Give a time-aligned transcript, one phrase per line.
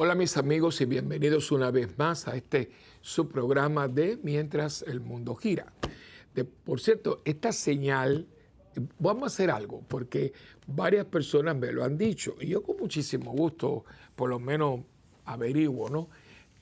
[0.00, 2.70] Hola mis amigos y bienvenidos una vez más a este
[3.00, 5.72] su programa de Mientras el Mundo Gira.
[6.64, 8.28] por cierto, esta señal,
[9.00, 10.32] vamos a hacer algo, porque
[10.68, 13.84] varias personas me lo han dicho y yo con muchísimo gusto,
[14.14, 14.82] por lo menos
[15.24, 16.08] averiguo, ¿no?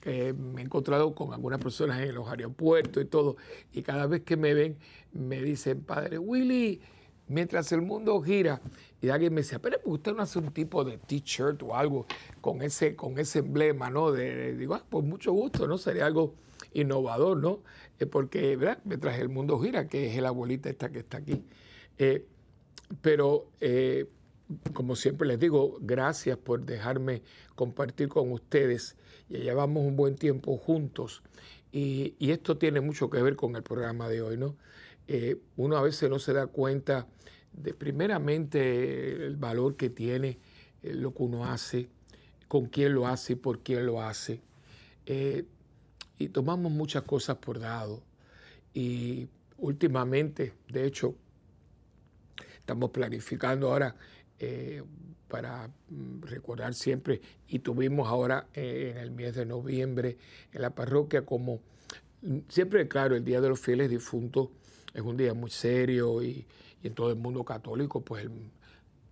[0.03, 3.37] Me he encontrado con algunas personas en los aeropuertos y todo,
[3.71, 4.79] y cada vez que me ven
[5.13, 6.81] me dicen, Padre Willy,
[7.27, 8.61] mientras el mundo gira,
[9.01, 12.07] y alguien me decía, pero usted no hace un tipo de t-shirt o algo
[12.41, 14.11] con ese, con ese emblema, ¿no?
[14.11, 15.77] Digo, ah, pues mucho gusto, ¿no?
[15.77, 16.33] Sería algo
[16.73, 17.61] innovador, ¿no?
[17.99, 18.79] Eh, porque, ¿verdad?
[18.85, 21.43] Mientras el mundo gira, que es la abuelita esta que está aquí.
[21.97, 22.25] Eh,
[23.01, 24.09] pero, eh,
[24.73, 27.21] como siempre les digo, gracias por dejarme
[27.55, 28.95] compartir con ustedes.
[29.29, 31.21] Ya llevamos un buen tiempo juntos
[31.69, 34.55] y esto tiene mucho que ver con el programa de hoy, ¿no?
[35.57, 37.07] uno a veces no se da cuenta
[37.57, 40.37] de primeramente el valor que tiene
[40.83, 41.89] eh, lo que uno hace,
[42.47, 44.41] con quién lo hace y por quién lo hace.
[45.05, 45.45] Eh,
[46.19, 48.01] y tomamos muchas cosas por dado.
[48.73, 49.27] Y
[49.57, 51.15] últimamente, de hecho,
[52.59, 53.95] estamos planificando ahora
[54.39, 54.83] eh,
[55.27, 60.17] para mm, recordar siempre, y tuvimos ahora en el mes de noviembre
[60.53, 61.59] en la parroquia como,
[62.21, 64.49] mm, siempre claro, el Día de los Fieles Difuntos
[64.93, 66.45] es un día muy serio y,
[66.83, 68.27] y en todo el mundo católico, pues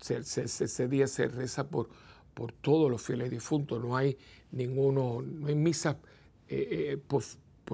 [0.10, 1.90] ese día se reza por,
[2.34, 4.18] por todos los fieles difuntos, no hay
[4.52, 5.98] ninguno, no hay misa
[6.48, 7.24] eh, eh, por,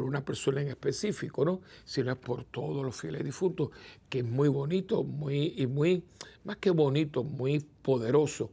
[0.06, 1.62] una persona en específico, ¿no?
[1.84, 3.72] sino por todos los fieles difuntos,
[4.08, 6.03] que es muy bonito, muy, y muy,
[6.45, 8.50] más que bonito, muy poderoso,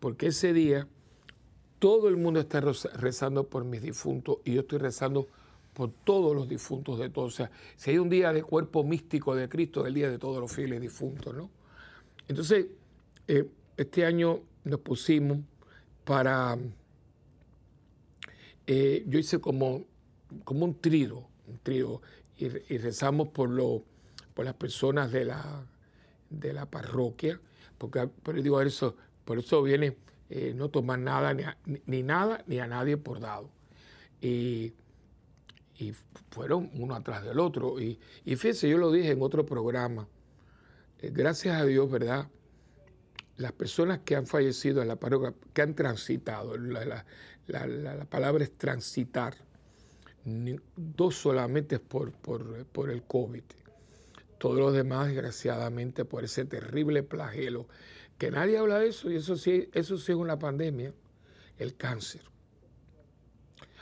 [0.00, 0.88] porque ese día
[1.78, 5.28] todo el mundo está rezando por mis difuntos y yo estoy rezando
[5.78, 7.34] por todos los difuntos de todos.
[7.34, 10.40] O sea, si hay un día de cuerpo místico de Cristo, el día de todos
[10.40, 11.50] los fieles difuntos, ¿no?
[12.26, 12.66] Entonces,
[13.28, 15.38] eh, este año nos pusimos
[16.04, 16.58] para.
[18.66, 19.84] Eh, yo hice como,
[20.42, 22.02] como un trido, un trido,
[22.38, 23.84] y, rezamos por, lo,
[24.34, 25.64] por las personas de la,
[26.28, 27.40] de la parroquia,
[27.78, 29.96] porque pero eso, por eso viene
[30.28, 31.44] eh, no tomar nada, ni,
[31.86, 33.48] ni, nada, ni a nadie por dado.
[34.20, 34.72] Y
[35.78, 35.94] y
[36.30, 37.80] fueron uno atrás del otro.
[37.80, 40.08] Y, y fíjense, yo lo dije en otro programa,
[41.00, 42.28] eh, gracias a Dios, ¿verdad?
[43.36, 47.04] Las personas que han fallecido en la parroquia, que han transitado, la,
[48.10, 49.36] palabra es transitar,
[50.76, 53.44] dos solamente es por, por, el COVID.
[54.38, 57.68] Todos los demás, desgraciadamente, por ese terrible flagelo,
[58.18, 60.92] que nadie habla de eso, y eso sí, eso sí es una pandemia,
[61.58, 62.22] el cáncer.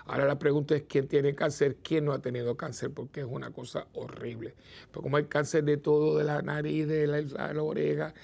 [0.07, 3.51] Ahora la pregunta es quién tiene cáncer, quién no ha tenido cáncer, porque es una
[3.51, 4.55] cosa horrible.
[4.91, 8.15] Pero como hay cáncer de todo, de la nariz, de la, oreja,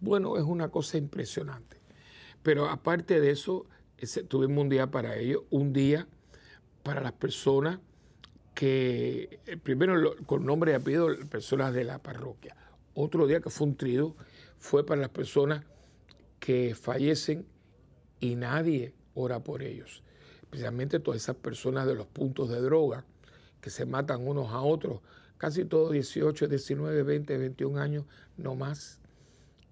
[0.00, 1.76] bueno, es una cosa impresionante.
[2.42, 3.66] Pero aparte de eso,
[4.26, 6.08] tuvimos un día para ello, un día
[6.82, 7.78] para las personas
[8.52, 12.56] que, eh, primero con nombre y apellido, personas de la parroquia.
[12.94, 14.16] Otro día que fue un trido,
[14.58, 15.64] fue para las personas
[16.40, 17.46] que fallecen
[18.18, 20.02] y nadie ora por ellos
[20.50, 23.04] especialmente todas esas personas de los puntos de droga
[23.60, 25.00] que se matan unos a otros,
[25.38, 28.04] casi todos 18, 19, 20, 21 años,
[28.36, 28.98] no más.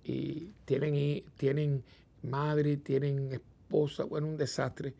[0.04, 1.82] Y tienen, tienen
[2.22, 4.94] madre, tienen esposa, bueno, un desastre.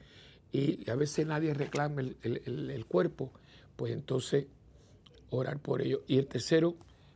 [0.51, 3.31] Y a veces nadie reclama el, cuerpo,
[3.77, 4.47] pues entonces
[5.31, 6.01] orar por ellos.
[6.09, 6.75] Y el tercero,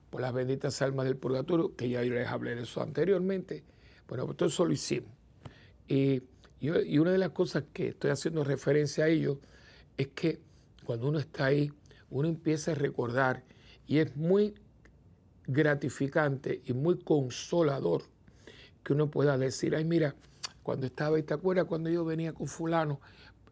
[0.08, 3.64] por las benditas almas del purgatorio, que ya yo les hablé de eso anteriormente.
[4.06, 5.10] Bueno, pues todo eso lo hicimos.
[5.88, 6.22] Y
[6.62, 9.40] y, una de las cosas que estoy haciendo referencia a ello
[9.96, 10.38] es que
[10.84, 11.72] cuando uno está ahí,
[12.08, 13.42] uno empieza a recordar
[13.88, 14.54] y es muy
[15.48, 18.04] gratificante y muy consolador
[18.84, 20.14] que uno pueda decir, ay mira,
[20.62, 23.00] cuando estaba ahí, ¿te acuerdas cuando yo venía con fulano?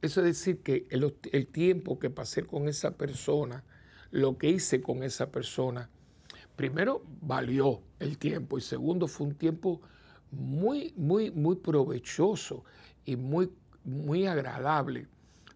[0.03, 3.65] Eso es decir que el, el, tiempo que pasé con esa persona,
[4.13, 5.91] lo que hice con esa persona,
[6.55, 9.81] primero valió el tiempo y segundo fue un tiempo
[10.31, 12.65] muy, muy, muy provechoso
[13.05, 13.51] y muy,
[13.85, 15.07] muy agradable,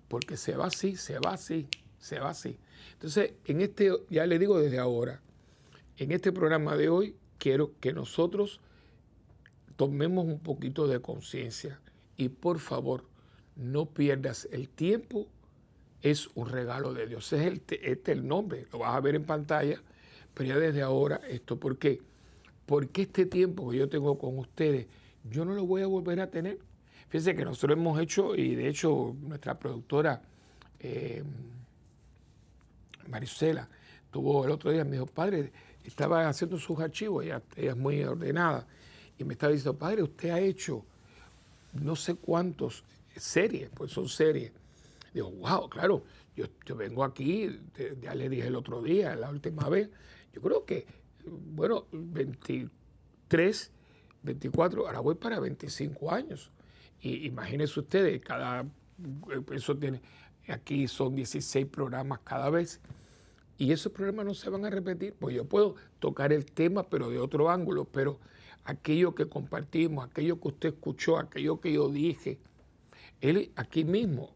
[0.08, 1.68] porque se va así, se va así,
[1.98, 2.58] se va así.
[2.92, 5.20] Entonces, en este, ya le digo desde ahora,
[5.96, 8.60] en este programa de hoy quiero que nosotros
[9.76, 11.80] tomemos un poquito de conciencia
[12.16, 13.04] y por favor
[13.56, 15.28] no pierdas el tiempo,
[16.02, 17.32] es un regalo de Dios.
[17.32, 19.80] Es el, este es el nombre, lo vas a ver en pantalla,
[20.34, 22.02] pero ya desde ahora esto, ¿por qué?
[22.66, 24.86] Porque este tiempo que yo tengo con ustedes,
[25.30, 26.58] yo no lo voy a volver a tener.
[27.14, 30.20] Fíjense que nosotros hemos hecho, y de hecho nuestra productora
[30.80, 31.22] eh,
[33.06, 33.68] Marisela
[34.10, 35.52] tuvo el otro día, me dijo, padre,
[35.84, 38.66] estaba haciendo sus archivos, ella, es muy ordenada,
[39.16, 40.84] y me estaba diciendo, padre, usted ha hecho
[41.74, 42.82] no sé cuántos
[43.14, 44.50] series, pues son series.
[45.12, 46.02] Digo, wow, claro,
[46.34, 47.60] yo, yo vengo aquí,
[48.02, 49.88] ya le dije el otro día, la última vez,
[50.32, 50.84] yo creo que,
[51.24, 53.70] bueno, 23,
[54.24, 56.50] 24, ahora voy para 25 años.
[57.04, 58.64] Y imagínense ustedes, cada,
[59.52, 60.00] eso tiene,
[60.48, 62.80] aquí son 16 programas cada vez.
[63.58, 67.10] Y esos programas no se van a repetir, pues yo puedo tocar el tema, pero
[67.10, 68.18] de otro ángulo, pero
[68.64, 72.38] aquello que compartimos, aquello que usted escuchó, aquello que yo dije,
[73.20, 74.34] él aquí mismo,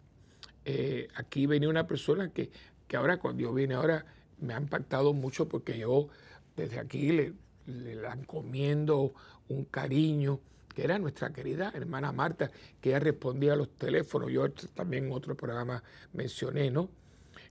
[0.66, 2.50] eh, aquí venía una persona que,
[2.86, 4.04] que ahora cuando yo vine ahora
[4.40, 6.08] me ha impactado mucho porque yo
[6.54, 7.32] desde aquí le,
[7.64, 9.14] le encomiendo
[9.48, 10.40] un cariño,
[10.84, 15.36] era nuestra querida hermana Marta, que ella respondía a los teléfonos, yo también en otro
[15.36, 15.82] programa
[16.12, 16.88] mencioné, ¿no?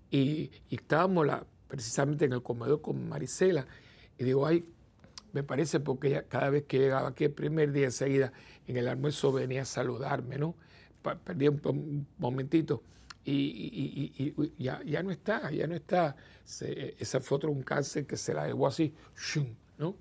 [0.10, 3.66] Y, estábamos la, precisamente en el comedor con Marisela,
[4.18, 4.70] y digo, ay,
[5.34, 8.32] me parece porque ella, cada vez que llegaba aquí el primer día enseguida,
[8.68, 10.56] en el almuerzo venía a saludarme, ¿no?
[11.24, 12.84] Perdí un momentito
[13.30, 16.16] y, ya, ya, no está, ya no está.
[16.46, 18.94] esa foto de un cáncer que se la llevó así,
[19.78, 19.96] ¿no?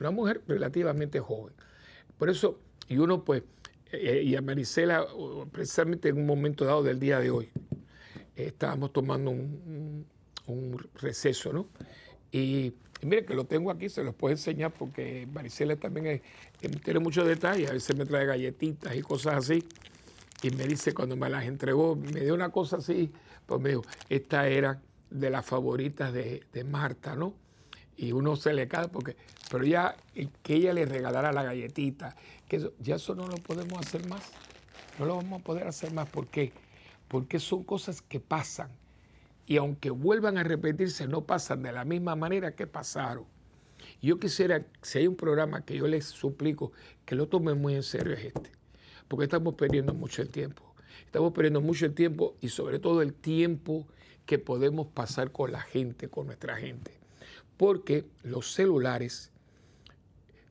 [0.00, 1.54] Una mujer relativamente joven.
[2.18, 2.58] Por eso,
[2.88, 3.42] y uno pues,
[3.92, 5.06] eh, y a Marisela,
[5.50, 7.50] precisamente en un momento dado del día de hoy,
[8.36, 10.06] estábamos tomando un,
[11.00, 11.66] receso, ¿no?
[12.30, 16.22] Y, mire que lo tengo aquí, se los puedo enseñar porque Marisela también
[16.84, 19.64] tiene muchos detalles, a veces me trae galletitas y cosas así
[20.42, 23.12] y me dice cuando me las entregó, me dio una cosa así,
[23.46, 27.34] pues me dijo, esta era de las favoritas de, Marta, ¿no?
[27.96, 29.16] Y uno se le cae porque,
[29.50, 29.96] pero ya
[30.42, 32.16] que ella le regalara la galletita,
[32.48, 34.22] que ya eso no lo podemos hacer más,
[34.98, 36.52] no lo vamos a poder hacer más, ¿por qué?
[37.08, 38.70] Porque son cosas que pasan
[39.46, 43.24] y aunque vuelvan a repetirse, no pasan de la misma manera que pasaron.
[44.00, 46.72] Yo quisiera, si hay un programa que yo les suplico
[47.04, 48.62] que lo tomen muy en serio, es este
[49.12, 50.62] porque estamos perdiendo mucho el tiempo.
[51.04, 53.86] Estamos perdiendo mucho el tiempo y sobre todo el tiempo
[54.24, 57.01] que podemos pasar con la gente, con nuestra gente.
[57.62, 59.30] Porque los celulares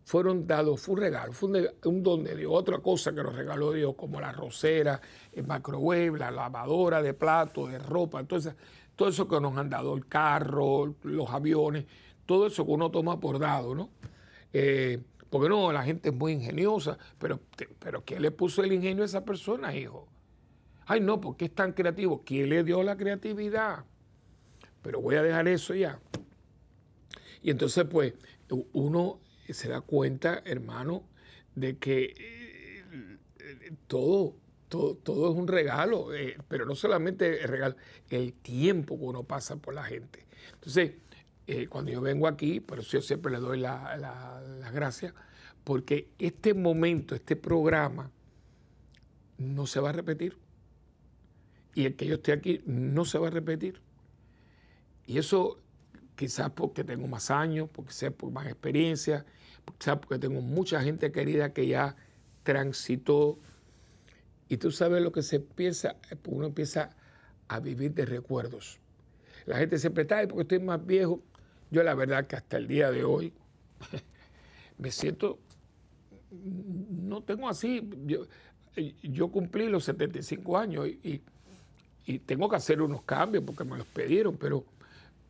[0.05, 3.73] fueron dados, fue un regalo, fue un, don de Dios, otra cosa que nos regaló
[3.73, 5.01] Dios, como la rosera,
[5.33, 8.55] el microwave, la lavadora de plato, de ropa, entonces
[8.95, 11.83] todo eso que nos han dado, el carro, los aviones,
[12.25, 13.89] todo eso que uno toma por dado, ¿no?
[14.53, 14.97] Eh,
[15.29, 17.41] porque no, la gente es muy ingeniosa, pero,
[17.77, 20.07] pero ¿quién le puso el ingenio a esa persona, hijo?
[20.85, 22.23] Ay, no, porque es tan creativo.
[22.25, 23.83] ¿Quién le dio la creatividad?
[24.81, 25.99] Pero voy a dejar eso ya.
[27.41, 28.13] Y entonces, pues,
[28.73, 31.03] uno se da cuenta, hermano,
[31.55, 34.35] de que eh, todo,
[34.69, 37.75] todo, todo, es un regalo, eh, pero no solamente el regalo,
[38.09, 40.25] el tiempo que uno pasa por la gente.
[40.53, 40.93] Entonces,
[41.47, 45.13] eh, cuando yo vengo aquí, por eso yo siempre le doy las la, gracias,
[45.63, 48.11] porque este momento, este programa,
[49.37, 50.37] no se va a repetir.
[51.73, 53.81] Y el que yo esté aquí no se va a repetir.
[55.07, 55.60] Y eso
[56.21, 59.25] quizás porque tengo más años, porque sea por más experiencia,
[59.79, 61.95] quizás porque tengo mucha gente querida que ya
[62.43, 63.39] transitó.
[64.47, 65.95] Y tú sabes lo que se piensa,
[66.27, 66.95] uno empieza
[67.47, 68.79] a vivir de recuerdos.
[69.47, 71.23] La gente siempre está, porque estoy más viejo.
[71.71, 73.33] Yo la verdad que hasta el día de hoy
[74.77, 75.39] me siento,
[76.29, 78.27] no tengo así, yo,
[79.01, 81.23] yo cumplí los 75 años y,
[82.27, 84.65] tengo que hacer unos cambios porque me los pidieron, pero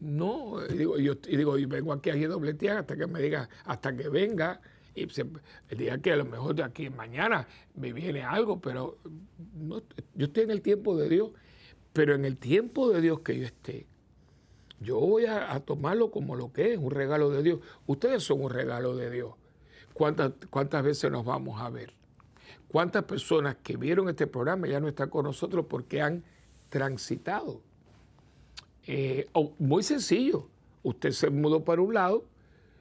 [0.02, 3.96] no, y digo, yo, y digo, vengo aquí a dobletear hasta que me diga, hasta
[3.96, 4.60] que venga,
[4.96, 5.08] y
[5.70, 8.98] el día que a lo mejor de aquí mañana me viene algo, pero
[9.54, 9.82] no,
[10.16, 11.30] yo estoy en el tiempo de Dios,
[11.94, 13.86] pero en el tiempo de Dios que yo esté,
[14.80, 17.60] yo voy a, tomarlo como lo que es, un regalo de Dios.
[17.86, 19.36] Ustedes son un regalo de Dios.
[19.94, 21.94] ¿Cuántas, ¿Cuántas veces nos vamos a ver?
[22.68, 26.24] ¿Cuántas personas que vieron este programa ya no están con nosotros porque han
[26.70, 27.62] transitado?
[28.88, 30.48] Eh, muy sencillo,
[30.84, 32.26] usted se mudó para un lado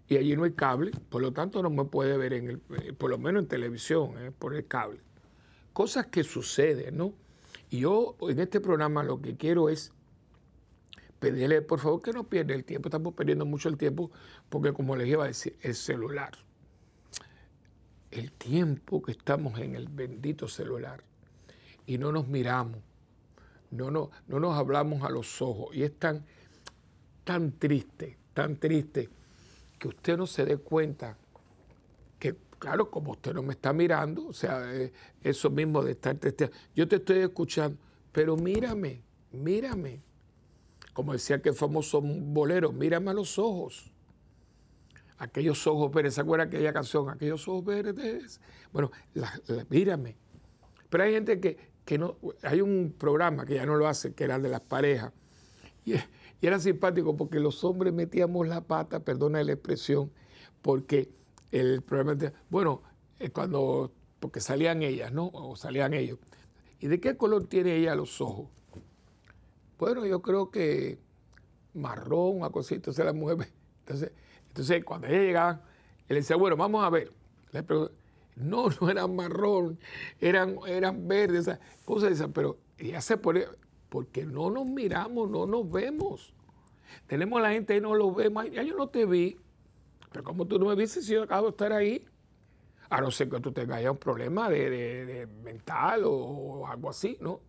[0.08, 2.92] y allí no hay cable, por lo tanto no me puede ver en el, eh,
[2.92, 5.00] por lo menos en televisión, eh, por el cable.
[5.72, 7.12] Cosas que suceden, ¿no?
[7.68, 9.92] Y yo en este programa lo que quiero es
[11.20, 14.10] pedirle por favor que no pierda el tiempo, estamos perdiendo mucho el tiempo
[14.48, 16.32] porque como les iba a decir, el celular,
[18.10, 21.04] el tiempo que estamos en el bendito celular.
[21.86, 22.78] Y no nos miramos,
[23.70, 26.24] no, no, no nos hablamos a los ojos y es tan,
[27.24, 29.08] tan triste, tan triste
[29.78, 31.16] que usted no se dé cuenta
[32.18, 36.14] que, claro, como usted no me está mirando, o sea, eh, eso mismo de estar
[36.16, 37.78] testeando, yo te estoy escuchando,
[38.12, 40.02] pero mírame, mírame
[40.92, 43.90] como decía que famoso bolero, mírame a los ojos.
[45.18, 47.08] Aquellos ojos verdes, ¿se acuerdan aquella canción?
[47.08, 48.40] Aquellos ojos verdes.
[48.72, 48.90] Bueno,
[49.68, 50.16] mírame.
[50.88, 51.69] Pero hay gente que,
[52.42, 55.12] hay un programa que ya no lo hace, que era de las parejas,
[55.84, 55.94] y,
[56.42, 60.10] era simpático porque los hombres metíamos la pata, perdona la expresión,
[60.62, 61.10] porque
[61.50, 62.82] el programa, bueno,
[63.32, 65.30] cuando, porque salían ellas, ¿no?
[65.34, 66.18] O salían ellos.
[66.78, 68.48] ¿Y de qué color tiene ella los ojos?
[69.78, 70.98] Bueno, yo creo que
[71.74, 73.48] marrón, una cosita, entonces la mujer,
[73.80, 74.12] entonces,
[74.48, 75.64] entonces cuando ella llegaba,
[76.08, 77.12] él decía, bueno, vamos a ver.
[78.40, 79.78] No, no eran marrón,
[80.20, 81.50] eran, eran verdes,
[81.84, 83.44] cosas esas, pero ella se pone,
[83.88, 86.32] porque no nos miramos, no nos vemos.
[87.06, 88.50] Tenemos a la gente y no lo vemos.
[88.50, 89.36] Ya yo no te vi.
[90.12, 92.04] Pero como tú no me viste si yo acabo de estar ahí.
[92.88, 97.40] A no ser que tú tengas ya un problema de, mental o, algo así, ¿no?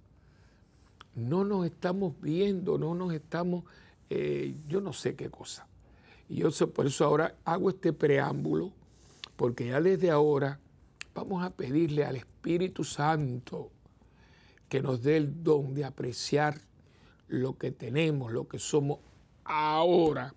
[1.15, 3.63] No nos estamos viendo, no nos estamos,
[4.09, 5.67] eh, yo no sé qué cosa.
[6.29, 8.71] Y yo por eso ahora hago este preámbulo,
[9.35, 10.59] porque ya desde ahora
[11.13, 13.71] vamos a pedirle al Espíritu Santo
[14.69, 16.61] que nos dé el don de apreciar
[17.27, 18.99] lo que tenemos, lo que somos
[19.43, 20.33] ahora.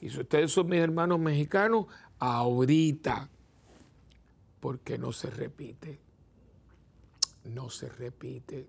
[0.00, 1.86] Y si ustedes son mis hermanos mexicanos,
[2.18, 3.28] ahorita,
[4.60, 5.98] porque no se repite,
[7.44, 8.66] no se repite.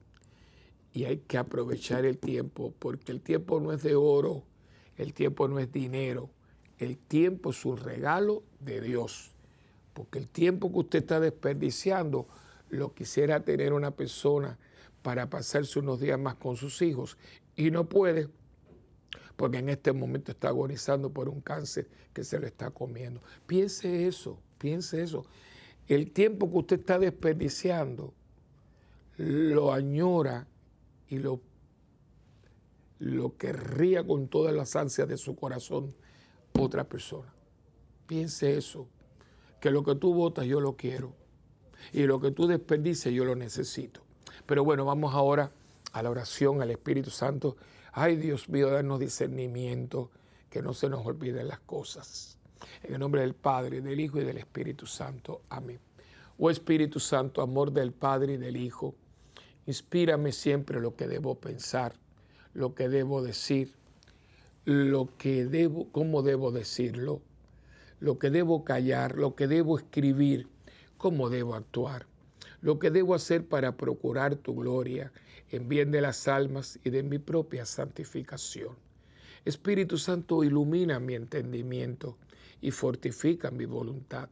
[0.94, 4.44] Y hay que aprovechar el tiempo, porque el tiempo no es de oro,
[4.98, 6.30] el tiempo no es dinero,
[6.78, 9.35] el tiempo es un regalo de Dios.
[9.96, 12.28] Porque el tiempo que usted está desperdiciando
[12.70, 14.60] lo quisiera tener una persona
[15.02, 17.18] para pasarse unos días más con sus hijos
[17.56, 18.28] y no puede
[19.38, 23.22] porque en este momento está agonizando por un cáncer que se lo está comiendo.
[23.48, 25.26] Piense eso, piense eso.
[25.88, 28.14] El tiempo que usted está desperdiciando
[29.18, 30.48] lo añora
[31.08, 31.42] y lo,
[33.00, 35.94] lo querría con todas las ansias de su corazón
[36.58, 37.34] otra persona.
[38.08, 38.88] Piense eso,
[39.66, 41.16] que lo que tú votas yo lo quiero
[41.92, 44.02] y lo que tú desperdices yo lo necesito.
[44.46, 45.52] Pero bueno, vamos ahora
[45.92, 47.58] a la oración, al Espíritu Santo.
[47.92, 50.12] Ay, Dios mío, danos discernimiento,
[50.52, 52.38] que no se nos olviden las cosas.
[52.84, 55.42] En el nombre del Padre, del Hijo y del Espíritu Santo.
[55.50, 55.80] Amén.
[56.38, 58.94] Oh Espíritu Santo, amor del Padre y del Hijo,
[59.66, 61.96] inspírame siempre lo que debo pensar,
[62.54, 63.74] lo que debo decir,
[64.64, 67.24] lo que debo, cómo debo decirlo,
[68.06, 70.48] lo que debo callar, lo que debo escribir,
[70.98, 72.06] cómo debo actuar
[72.66, 75.12] lo que debo hacer para procurar tu gloria
[75.52, 78.76] en bien de las almas y de mi propia santificación.
[79.46, 82.18] Espíritu Santo, ilumina mi entendimiento
[82.62, 84.30] y fortifica mi voluntad.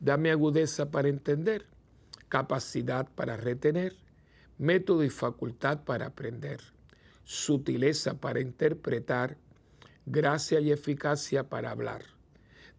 [0.00, 1.66] Dame agudeza para entender,
[2.30, 3.94] capacidad para retener,
[4.56, 6.60] método y facultad para aprender,
[7.24, 9.36] sutileza para interpretar,
[10.06, 12.19] gracia y eficacia para hablar.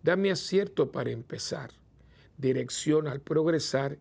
[0.03, 1.71] Dame acierto para empezar,
[2.37, 3.99] dirección al progresar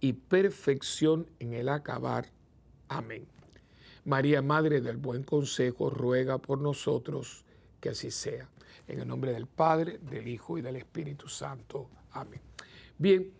[0.00, 2.30] y perfección en el acabar.
[2.88, 3.26] Amén.
[4.04, 7.44] María, Madre del Buen Consejo, ruega por nosotros
[7.80, 8.48] que así sea.
[8.88, 11.88] En el nombre del Padre, del Hijo y del Espíritu Santo.
[12.12, 12.40] Amén.
[12.96, 13.30] Bien,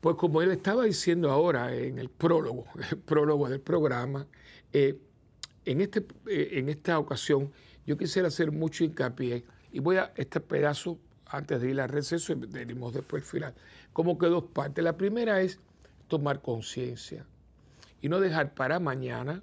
[0.00, 4.26] pues como él estaba diciendo ahora en el prólogo, el prólogo del programa,
[4.72, 4.98] eh,
[5.64, 7.50] en, este, eh, en esta ocasión
[7.86, 10.98] yo quisiera hacer mucho hincapié y voy a este pedazo
[11.36, 13.54] antes de ir al receso y venimos después al final.
[13.92, 14.82] Como que dos partes.
[14.84, 15.58] La primera es
[16.08, 17.26] tomar conciencia
[18.00, 19.42] y no dejar para mañana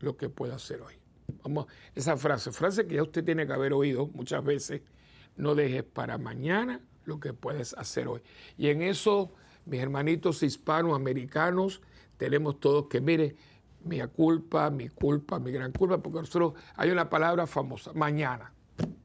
[0.00, 0.94] lo que pueda hacer hoy.
[1.44, 4.82] Vamos, esa frase, frase que ya usted tiene que haber oído muchas veces,
[5.36, 8.20] no dejes para mañana lo que puedes hacer hoy.
[8.58, 9.32] Y en eso,
[9.64, 11.80] mis hermanitos hispanoamericanos,
[12.16, 13.36] tenemos todos que, mire,
[13.84, 18.52] mi culpa, mi culpa, mi gran culpa, porque nosotros hay una palabra famosa, mañana,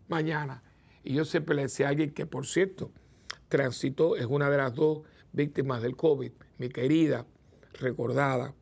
[0.07, 0.61] mañana.
[1.05, 2.91] Y yo siempre le decía a alguien que, por cierto,
[3.47, 7.27] transitó, es una de las dos víctimas del COVID, mi querida,
[7.79, 8.55] recordada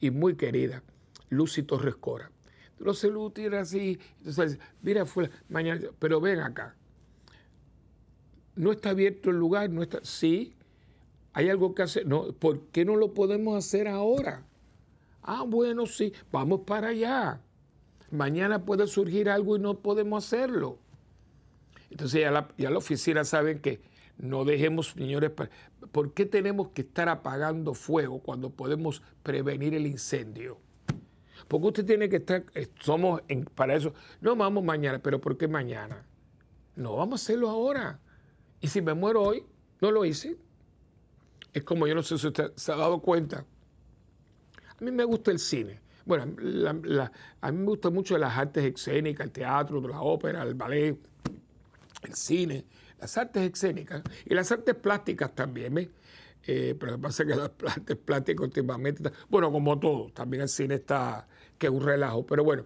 [0.00, 0.82] y muy querida,
[1.28, 2.32] Lucy Torres Cora.
[2.80, 6.74] Lo Lucy era así, entonces, mira, fue mañana, pero ven acá.
[8.56, 10.56] No está abierto el lugar, no está, sí,
[11.34, 14.44] hay algo que hacer, no, ¿por qué no lo podemos hacer ahora?
[15.22, 17.40] Ah, bueno, sí, vamos para allá.
[18.10, 20.80] Mañana puede surgir algo y no podemos hacerlo.
[21.90, 23.80] Entonces ya la, ya la oficina saben que
[24.18, 25.30] no dejemos, señores,
[25.92, 30.58] ¿por qué tenemos que estar apagando fuego cuando podemos prevenir el incendio?
[31.48, 33.20] Porque usted tiene que estar, eh, somos
[33.54, 36.04] para eso, no vamos mañana, pero ¿por qué mañana?
[36.74, 38.00] No, vamos a hacerlo ahora.
[38.60, 39.44] Y si me muero hoy,
[39.80, 40.36] no lo hice.
[41.52, 43.44] Es como yo no sé si usted se ha dado cuenta.
[44.68, 45.80] A mí me gusta el cine.
[46.04, 46.36] Bueno,
[47.40, 50.96] a mí me gusta mucho las artes escénicas, el teatro, la ópera, el ballet,
[52.06, 52.64] el cine
[53.00, 55.90] las artes escénicas y las artes plásticas también.
[56.48, 60.42] Eh, pero lo que pasa es que las plantas plásticas últimamente, bueno, como todo, también
[60.42, 61.26] el cine está,
[61.58, 62.64] que es un relajo, pero bueno.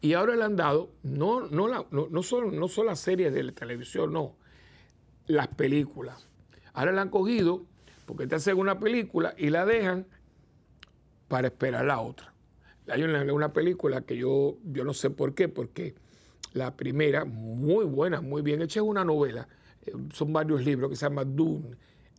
[0.00, 3.32] Y ahora le han dado, no, no, la, no, no, solo, no solo las series
[3.32, 4.34] de televisión, no,
[5.26, 6.28] las películas.
[6.72, 7.64] Ahora la han cogido
[8.06, 10.06] porque te hacen una película y la dejan
[11.28, 12.34] para esperar la otra.
[12.88, 15.94] Hay una, una película que yo, yo no sé por qué, porque
[16.54, 19.48] la primera, muy buena, muy bien hecha, es una novela.
[19.84, 21.76] Eh, son varios libros que se llama Dune,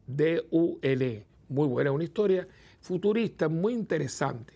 [0.08, 2.48] D-U-N, muy buena, una historia
[2.82, 4.54] futurista muy interesante.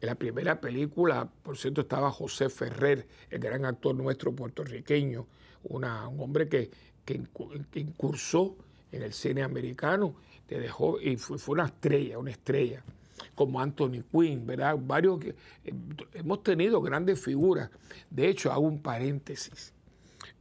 [0.00, 5.26] En la primera película, por cierto, estaba José Ferrer, el gran actor nuestro puertorriqueño,
[5.64, 6.70] un hombre que,
[7.04, 7.20] que,
[7.74, 8.56] incursó
[8.92, 10.14] en el cine americano,
[10.46, 12.84] te dejó y fue, una estrella, una estrella,
[13.34, 14.76] como Anthony Quinn, ¿verdad?
[14.80, 15.28] Varios que
[15.64, 15.74] eh,
[16.14, 17.70] hemos tenido grandes figuras.
[18.10, 19.72] De hecho, hago un paréntesis,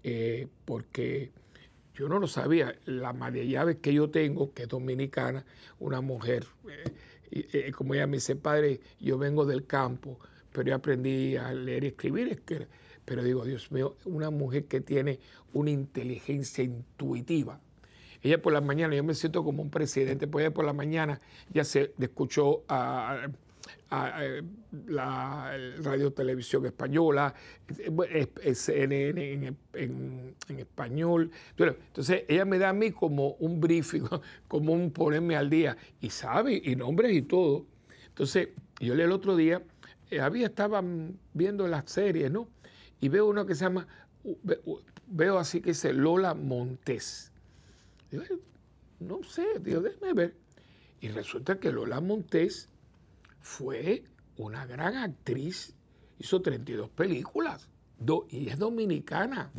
[0.04, 1.32] eh, porque
[1.96, 2.76] yo no lo sabía.
[2.86, 5.46] La madre llave que yo tengo, que es dominicana,
[5.80, 6.46] una mujer,
[7.32, 10.20] eh, como ella me dice, padre, yo vengo del campo,
[10.52, 12.44] pero yo aprendí a leer y escribir.
[13.06, 15.20] Pero digo, Dios mío, una mujer que tiene
[15.54, 17.60] una inteligencia intuitiva.
[18.24, 21.20] Ella por la mañana, yo me siento como un presidente, pues ella por la mañana
[21.52, 23.28] ya se escuchó a,
[24.88, 27.34] la radio televisión española,
[28.54, 31.32] CNN en, español.
[31.58, 34.04] Entonces ella me da a mí como un briefing,
[34.48, 37.66] como un ponerme al día, y sabe, y nombres y todo.
[38.08, 38.50] Entonces
[38.80, 39.62] yo le el otro día,
[40.10, 42.48] eh, había, estaban viendo las series, ¿no?
[43.00, 43.88] Y veo uno que se llama,
[45.08, 46.34] veo así que dice Lola
[48.18, 48.40] Montés.
[49.00, 50.36] no sé, digo, déjame ver.
[51.02, 52.70] Y resulta que Lola Montés
[53.40, 54.04] fue
[54.38, 55.76] una gran actriz,
[56.20, 57.70] hizo 32 películas
[58.30, 59.52] y es dominicana,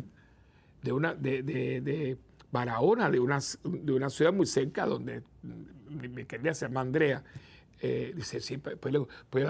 [0.83, 2.19] de una de, de,
[2.51, 5.23] Barahona, de una, de una ciudad muy cerca donde
[5.89, 7.25] mi, querida se llama Andrea.
[7.81, 8.95] Eh, dice, sí, pues, pues,
[9.29, 9.45] pues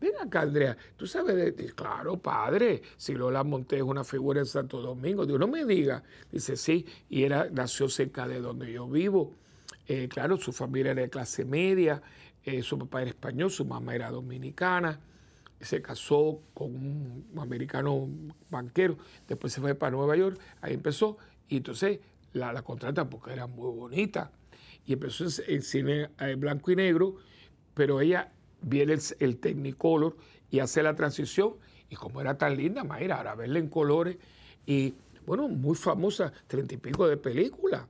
[0.00, 1.64] ven acá, Andrea, tú sabes de ti.
[1.74, 6.02] Claro, padre, si Lola Montes es una figura en Santo Domingo, Dios no me diga.
[6.30, 9.34] Dice, sí, y era, nació cerca de donde yo vivo.
[9.88, 12.02] Eh, claro, su familia era de clase media,
[12.44, 15.00] eh, su papá era español, su mamá era dominicana,
[15.60, 18.08] se casó con un americano
[18.50, 18.96] banquero,
[19.28, 22.00] después se fue para Nueva York, ahí empezó, y entonces
[22.32, 24.30] la, la porque era muy bonita,
[24.86, 27.16] y empezó en, cine blanco y negro,
[27.74, 30.16] pero ella viene el, Technicolor
[30.50, 31.54] y hace la transición,
[31.88, 34.16] y como era tan linda, Mayra, ahora verla en colores,
[34.66, 34.94] y
[35.26, 37.82] bueno, muy famosa, treinta y pico de películas.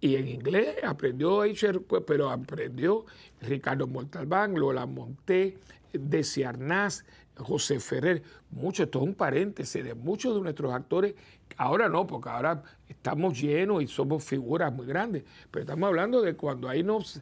[0.00, 1.42] Y en inglés aprendió
[1.88, 3.04] pues, pero aprendió
[3.40, 5.58] Ricardo Montalbán, Lola Monté,
[5.92, 7.04] Desi Arnaz,
[7.36, 11.14] José Ferrer, mucho, esto es un paréntesis de muchos de nuestros actores,
[11.56, 16.34] ahora no, porque ahora estamos llenos y somos figuras muy grandes, pero estamos hablando de
[16.34, 17.20] cuando ahí nos,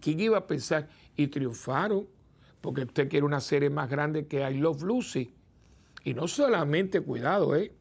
[0.00, 0.88] ¿quién iba a pensar?
[1.16, 2.06] Y triunfaron,
[2.60, 5.32] porque usted quiere una serie más grande que I Love Lucy.
[6.04, 7.72] Y no solamente, cuidado, eh,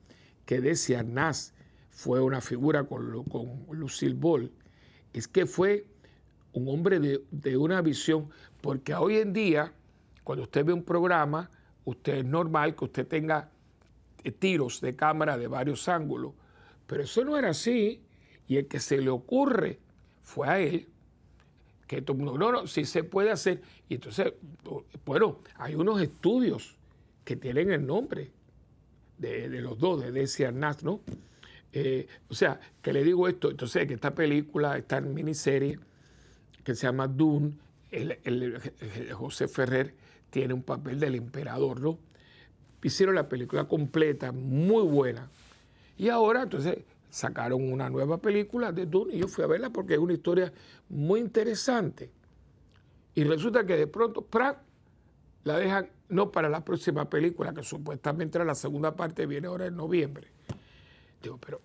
[0.45, 1.53] que Desi Arnaz,
[1.91, 4.51] fue una figura con, con Lucille Ball,
[5.13, 5.87] es que fue
[6.53, 8.29] un hombre de, una visión,
[8.61, 9.73] porque hoy en día,
[10.23, 11.49] cuando usted ve un programa,
[11.85, 13.49] usted es normal que usted tenga
[14.23, 16.33] eh, tiros de cámara de varios ángulos,
[16.85, 18.03] pero eso no era así,
[18.47, 19.79] y el que se le ocurre
[20.23, 20.87] fue a él,
[21.87, 24.33] que el no, no, sí se puede hacer, y entonces,
[25.05, 26.75] bueno, hay unos estudios
[27.23, 28.31] que tienen el nombre
[29.17, 31.01] de, los dos, de Desi Arnaz, ¿no?
[31.73, 35.79] Eh, o sea, que le digo esto, entonces que esta película, esta miniserie
[36.63, 37.53] que se llama Dune,
[37.91, 38.59] el,
[39.13, 39.93] José Ferrer
[40.29, 41.97] tiene un papel del emperador, ¿no?
[42.83, 45.29] Hicieron la película completa, muy buena.
[45.97, 46.79] Y ahora, entonces,
[47.17, 50.53] sacaron una nueva película de Dune y yo fui a verla porque es una historia
[50.89, 52.11] muy interesante.
[53.15, 54.59] Y resulta que de pronto, ¡prac!
[55.43, 59.65] la dejan no para la próxima película, que supuestamente era la segunda parte, viene ahora
[59.65, 60.27] en noviembre.
[61.21, 61.61] Digo, pero,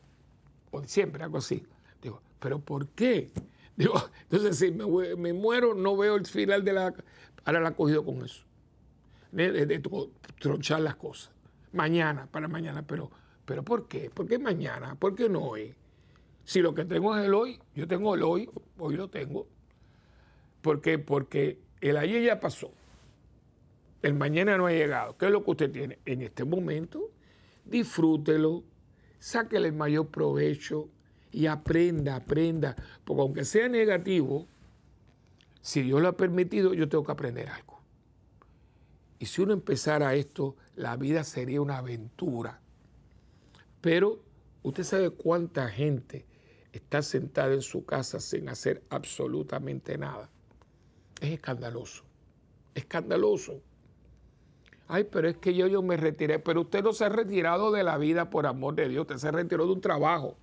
[0.71, 1.67] o diciembre, algo así.
[2.01, 3.31] Digo, pero ¿por qué?
[3.77, 6.95] Digo, entonces si me, muero, no veo el final de la...
[7.45, 8.45] Ahora la han cogido con eso.
[9.33, 9.83] De,
[10.39, 11.31] tronchar las cosas.
[11.73, 13.11] Mañana, para mañana, pero,
[13.53, 14.09] pero ¿por qué?
[14.09, 14.95] ¿Por qué mañana?
[14.95, 15.75] ¿Por qué no hoy?
[16.43, 19.47] Si lo que tengo es el hoy, yo tengo el hoy, hoy lo tengo.
[20.63, 20.99] ¿Por qué?
[20.99, 22.71] Porque el ayer ya pasó.
[24.01, 25.19] El mañana no ha llegado.
[25.19, 25.99] ¿Qué es lo que usted tiene?
[26.07, 27.11] En este momento,
[27.67, 28.65] disfrútelo,
[29.19, 30.89] sáquele el mayor provecho
[31.31, 34.47] y aprenda, aprenda, porque aunque sea negativo,
[35.61, 37.83] si Dios lo ha permitido, yo tengo que aprender algo.
[39.19, 42.62] Y si uno empezara esto, la vida sería una aventura.
[43.83, 44.23] Pero
[44.63, 46.25] usted sabe cuánta gente
[46.73, 50.31] está sentada en su casa sin hacer absolutamente nada.
[51.21, 52.05] Es escandaloso,
[52.75, 53.61] escandaloso.
[54.87, 57.83] Ay, pero es que yo, yo me retiré, pero usted no se ha retirado de
[57.83, 60.37] la vida por amor de Dios, usted se retiró de un trabajo.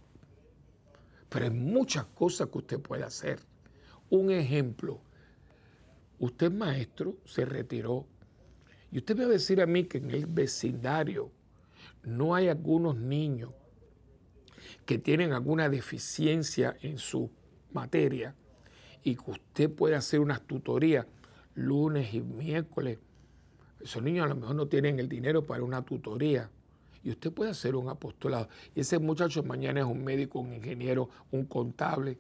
[1.30, 3.40] Pero hay muchas cosas que usted puede hacer.
[4.10, 5.00] Un ejemplo,
[6.20, 8.06] usted es maestro, se retiró,
[8.92, 11.32] y usted me va a decir a mí que en el vecindario
[12.04, 13.52] no hay algunos niños
[14.86, 17.30] que tienen alguna deficiencia en su
[17.72, 18.36] materia
[19.04, 21.06] y que usted puede hacer unas tutorías
[21.56, 23.00] lunes y miércoles.
[23.80, 26.50] Esos niños a lo mejor no tienen el dinero para una tutoría
[27.04, 28.50] y usted puede hacer un apostolado.
[28.76, 32.18] Y ese muchacho mañana es un médico, un ingeniero, un contable.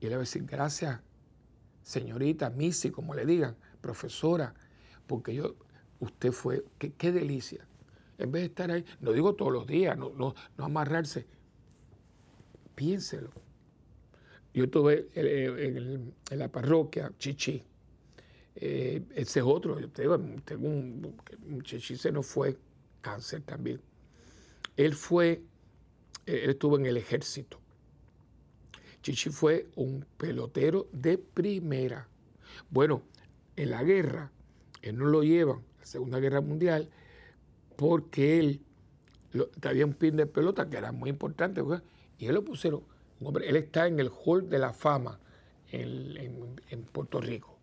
[0.00, 1.00] Y le va a decir, gracias,
[1.82, 4.54] señorita, Missy, como le digan, profesora,
[5.06, 5.54] porque yo,
[6.00, 7.66] usted fue, qué, delicia.
[8.22, 11.26] En vez de estar ahí, no digo todos los días, no, no, no amarrarse,
[12.76, 13.30] piénselo.
[14.54, 17.64] Yo estuve en, la parroquia, Chichi.
[18.54, 19.80] Eh, ese es otro.
[19.80, 21.16] Yo tengo, un,
[21.64, 22.56] Chichi se nos fue,
[23.00, 23.80] cáncer también.
[24.76, 25.42] Él fue,
[26.26, 27.58] eh, él estuvo en el ejército.
[29.02, 32.06] Chichi fue un pelotero de primera.
[32.70, 33.02] Bueno,
[33.56, 34.30] en la guerra,
[34.80, 36.88] él no lo llevan, la Segunda Guerra Mundial,
[37.82, 38.60] porque él
[39.64, 41.60] había un pin de pelota que era muy importante,
[42.16, 42.84] y él lo pusieron.
[43.20, 45.18] hombre, él está en el Hall de la Fama
[45.72, 47.58] en, Puerto Rico.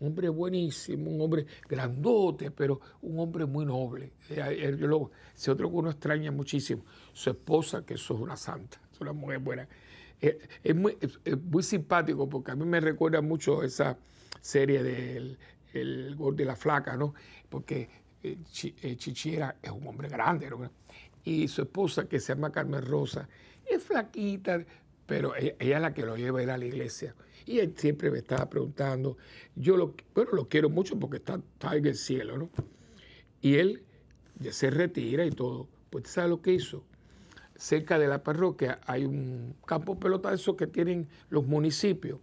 [0.00, 4.12] Un hombre buenísimo, un hombre grandote, pero un hombre muy noble.
[4.30, 8.80] Eh, lo, ese otro que uno extraña muchísimo, su esposa, que eso es una santa,
[8.90, 9.68] es una mujer buena.
[10.22, 10.96] Eh, es, muy,
[11.50, 13.98] muy simpático porque a mí me recuerda mucho esa
[14.40, 15.36] serie del
[15.74, 17.14] el Gol de la Flaca, ¿no?
[17.50, 18.03] Porque
[18.50, 20.70] Chichiera es un hombre grande, ¿no?
[21.24, 23.28] Y su esposa, que se llama Carmen Rosa,
[23.66, 24.64] es flaquita,
[25.06, 27.14] pero ella, es la que lo lleva a ir a la iglesia.
[27.46, 29.16] Y él siempre me estaba preguntando,
[29.54, 32.50] yo lo, bueno, lo quiero mucho porque está, está en el cielo, ¿no?
[33.40, 33.84] Y él
[34.38, 35.68] ya se retira y todo.
[35.90, 36.84] Pues ¿sabe lo que hizo?
[37.56, 42.18] Cerca de la parroquia hay un campo pelota de esos que tienen los municipios.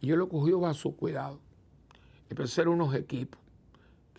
[0.00, 1.40] Y yo lo cogió bajo su cuidado.
[2.30, 3.40] Empezó a unos equipos,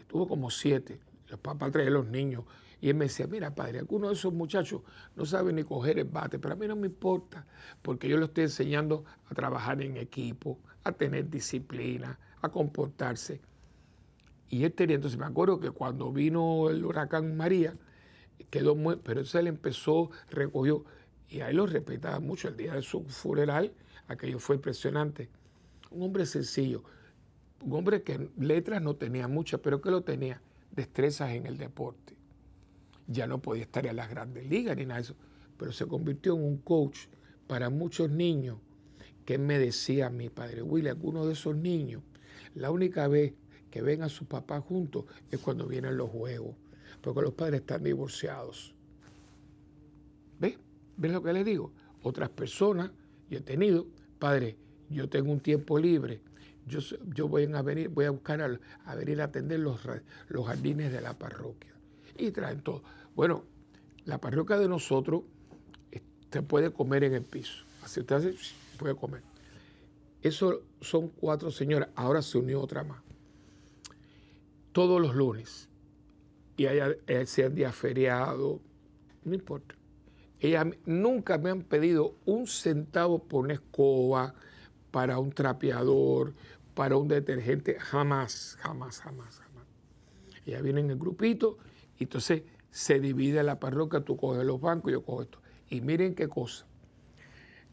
[0.10, 1.00] tuvo como siete.
[1.30, 2.44] Los papás traían los niños
[2.82, 4.82] y él me decía, mira padre, algunos de esos muchachos
[5.16, 7.46] no saben ni coger el bate, pero a mí no me importa,
[7.82, 13.42] porque yo lo estoy enseñando a trabajar en equipo, a tener disciplina, a comportarse.
[14.50, 17.74] Y él tenía, entonces me acuerdo que cuando vino el huracán María,
[18.50, 20.86] quedó muy, pero entonces él empezó, recogió,
[21.30, 23.74] y ahí lo respetaba mucho el día de su funeral,
[24.08, 25.30] aquello fue impresionante.
[25.92, 26.84] Un hombre sencillo,
[27.64, 30.42] un hombre que letras no tenía muchas, pero que lo tenía,
[30.72, 32.20] destrezas en el deporte
[33.10, 35.16] ya no podía estar en las grandes ligas ni nada de eso,
[35.58, 37.08] pero se convirtió en un coach
[37.48, 38.60] para muchos niños
[39.26, 42.04] que me decía mi padre, Willy, algunos de esos niños,
[42.56, 43.34] la única vez
[43.72, 46.56] que ven a su papá juntos es cuando vienen los juegos,
[47.02, 48.74] porque los padres están divorciados.
[50.40, 50.58] ¿Ves?
[50.98, 51.72] ¿Ves lo que les digo?
[52.02, 52.92] Otras personas,
[53.30, 53.88] yo he tenido,
[54.20, 54.56] padre,
[54.90, 56.22] yo tengo un tiempo libre,
[56.70, 56.80] yo,
[57.14, 59.82] yo voy, a venir, voy a buscar a, venir a atender los,
[60.30, 61.74] los jardines de la parroquia.
[62.18, 62.84] Y traen todo.
[63.16, 63.44] Bueno,
[64.06, 65.24] la parroquia de nosotros,
[66.24, 67.66] usted puede comer en el piso.
[67.84, 68.36] Así usted hace,
[68.78, 69.22] puede comer.
[70.22, 71.90] Eso son cuatro señoras.
[71.96, 73.02] Ahora se unió otra más.
[74.72, 75.70] Todos los lunes.
[76.58, 78.60] Y haya, eh, sean día feriado,
[79.24, 79.76] no importa.
[80.42, 84.34] Ellas nunca me han pedido un centavo por una escoba,
[84.92, 86.34] para un trapeador,
[86.80, 87.78] para un detergente.
[87.78, 89.66] Jamás, jamás, jamás, jamás.
[90.46, 91.58] Ellas vienen en el grupito
[91.98, 95.42] y entonces se divide la parroquia, tú coges los bancos, yo cojo esto.
[95.70, 96.66] Y miren qué cosa.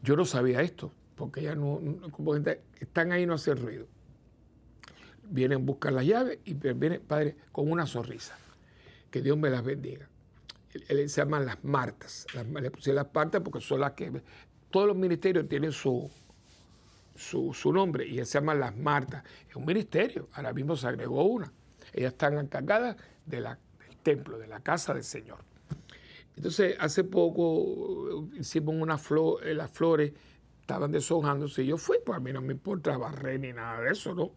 [0.03, 1.79] Yo no sabía esto, porque ya no,
[2.11, 3.87] como están ahí no hacen ruido.
[5.23, 8.37] Vienen, buscar las llaves y vienen, padre, con una sonrisa.
[9.09, 10.09] Que Dios me las bendiga.
[10.89, 12.27] Se llaman las Martas.
[12.61, 14.21] le puse las Martas porque son las que.
[14.69, 16.11] Todos los ministerios tienen su,
[17.17, 19.23] su, su, nombre y se llama las Martas.
[19.49, 21.51] Es un ministerio, ahora mismo se agregó una.
[21.93, 23.59] Ellas están encargadas de la
[24.07, 25.39] templo, de la casa del Señor.
[26.37, 30.13] Entonces, hace poco hicimos una flor, eh, las flores
[30.61, 33.91] estaban deshojándose y yo fui, pues a mí no me importa barrer ni nada de
[33.91, 34.31] eso, ¿no?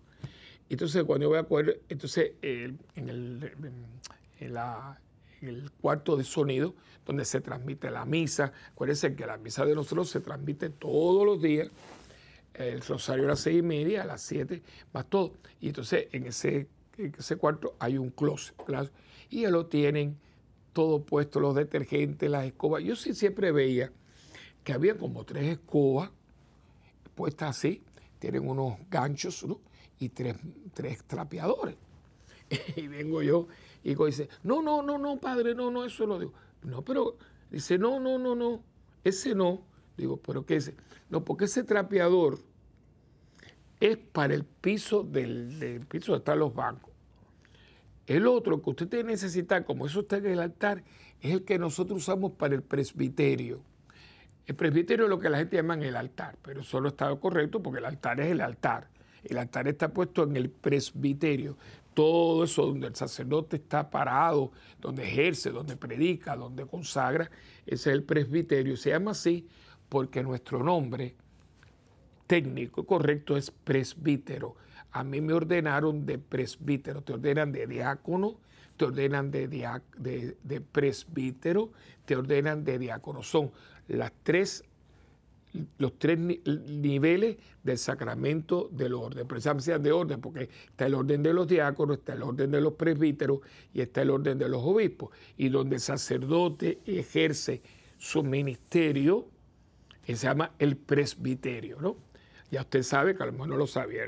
[0.68, 3.52] Entonces, cuando yo voy a coger, entonces, en, el,
[4.40, 4.56] en,
[5.40, 6.74] el cuarto de sonido,
[7.06, 11.40] donde se transmite la misa, acuérdense que la misa de nosotros se transmite todos los
[11.40, 11.68] días,
[12.54, 15.34] el rosario a las seis y media, a las siete, más todo.
[15.60, 18.90] Y entonces, en ese, en ese cuarto hay un closet, claro
[19.30, 20.18] y ya lo tienen
[20.72, 22.82] todo puesto, los detergentes, las escobas.
[22.82, 23.92] Yo sí siempre veía
[24.64, 26.10] que había como tres escobas
[27.14, 27.82] puestas así,
[28.18, 29.46] tienen unos ganchos
[29.98, 30.36] y tres,
[30.74, 31.76] tres trapeadores.
[32.76, 33.46] y vengo yo
[33.82, 36.32] y dice, no, no, no, no, padre, no, no, eso lo digo.
[36.62, 37.16] No, pero
[37.50, 38.62] dice, no, no, no, no,
[39.04, 39.62] ese no.
[39.96, 40.72] Digo, pero ¿qué es?
[41.10, 42.38] No, porque ese trapeador
[43.80, 46.92] es para el piso del, piso donde están los bancos.
[48.06, 50.84] El otro que usted tiene que necesitar, como eso está en el altar,
[51.20, 53.60] es el que nosotros usamos para el presbiterio.
[54.46, 57.62] El presbiterio es lo que la gente llama el altar, pero eso no está correcto
[57.62, 58.88] porque el altar es el altar.
[59.22, 61.56] El altar está puesto en el presbiterio.
[61.94, 67.30] Todo eso donde el sacerdote está parado, donde ejerce, donde predica, donde consagra,
[67.66, 68.76] ese es el presbiterio.
[68.76, 69.46] Se llama así
[69.90, 71.14] porque nuestro nombre
[72.26, 74.54] técnico correcto es presbítero.
[74.92, 78.38] A mí me ordenaron de presbítero, te ordenan de diácono,
[78.76, 81.72] te ordenan de, presbítero,
[82.04, 83.22] te ordenan de diácono.
[83.24, 83.50] Son
[83.88, 84.64] los tres
[86.68, 89.26] niveles del sacramento del orden.
[89.26, 92.74] Precisamente de orden, porque está el orden de los diáconos, está el orden de los
[92.74, 93.40] presbíteros
[93.74, 95.10] y está el orden de los obispos.
[95.36, 97.60] Y donde el sacerdote ejerce
[97.98, 99.29] su ministerio,
[100.16, 101.96] se llama el presbiterio, ¿no?
[102.50, 104.02] Ya usted sabe que a lo mejor no lo sabía.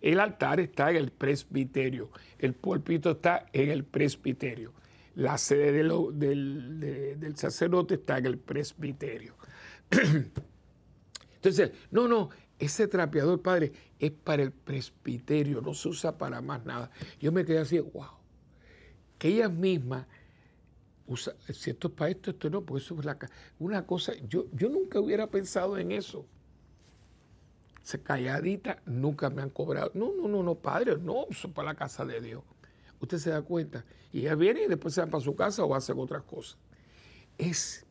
[0.00, 4.72] El altar está en el presbiterio, el púlpito está en el presbiterio,
[5.14, 9.34] la sede del, sacerdote está en el presbiterio.
[11.36, 16.64] Entonces, no, no, ese trapeador, padre, es para el presbiterio, no se usa para más
[16.64, 16.90] nada.
[17.20, 18.06] Yo me quedé así, wow,
[19.18, 20.06] que ellas mismas
[21.06, 23.18] usa, si esto es para esto, esto no, porque eso es la,
[23.58, 26.26] una cosa, yo, yo nunca hubiera pensado en eso
[27.84, 29.90] se calladita, nunca me han cobrado.
[29.94, 32.42] No, no, no, no, padre, no, eso para la casa de Dios.
[32.98, 33.84] Usted se da cuenta.
[34.10, 36.56] Y ella viene y después se va para su casa o hace otras cosas.
[37.36, 37.84] Es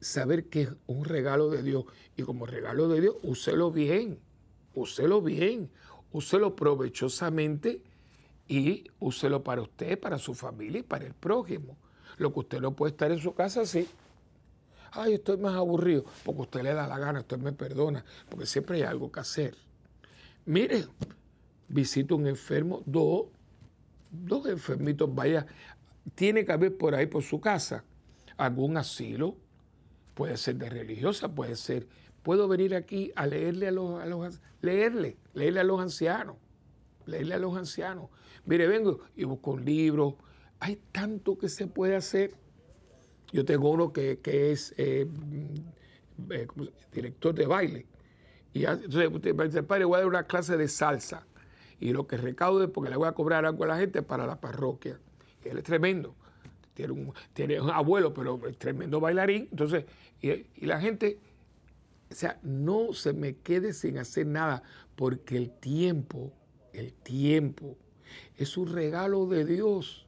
[0.00, 1.86] saber que es un regalo de Dios.
[2.14, 4.20] Y como regalo de Dios, úselo bien,
[4.74, 5.70] úselo bien,
[6.12, 7.82] úselo provechosamente
[8.46, 11.78] y úselo para usted, para su familia y para el prójimo.
[12.16, 13.88] Lo que usted no puede estar en su casa, sí
[14.96, 18.78] ay, estoy más aburrido, porque usted le da la gana, usted me perdona, porque siempre
[18.78, 19.56] hay algo que hacer.
[20.44, 20.86] Mire,
[21.68, 23.26] visito un enfermo, dos,
[24.10, 25.46] dos enfermitos, vaya,
[26.14, 27.84] tiene que haber por ahí, por su casa,
[28.36, 29.36] algún asilo,
[30.14, 31.86] puede ser de religiosa, puede ser,
[32.22, 36.36] puedo venir aquí a leerle a los, a los leerle, leerle a los ancianos,
[37.04, 38.08] leerle a los ancianos.
[38.46, 40.16] Mire, vengo y busco un libro,
[40.60, 42.34] hay tanto que se puede hacer
[43.32, 45.06] yo tengo uno que, es eh,
[46.30, 46.46] eh,
[46.92, 47.86] director de baile.
[48.52, 51.26] Y entonces usted me padre, voy a dar una clase de salsa.
[51.78, 54.40] Y lo que recaude, porque le voy a cobrar algo a la gente para la
[54.40, 54.98] parroquia.
[55.44, 56.14] Él es tremendo.
[56.72, 59.48] Tiene un, tiene abuelo, pero es tremendo bailarín.
[59.50, 59.84] Entonces,
[60.22, 61.18] y, y la gente,
[62.10, 64.62] o sea, no se me quede sin hacer nada,
[64.94, 66.32] porque el tiempo,
[66.72, 67.76] el tiempo,
[68.38, 70.05] es un regalo de Dios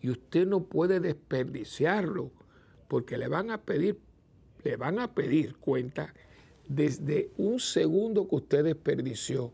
[0.00, 2.30] y usted no puede desperdiciarlo
[2.88, 3.98] porque le van a pedir,
[4.64, 6.14] le van a pedir cuenta
[6.66, 9.52] desde un segundo que usted desperdició.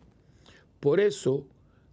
[0.80, 1.46] Por eso,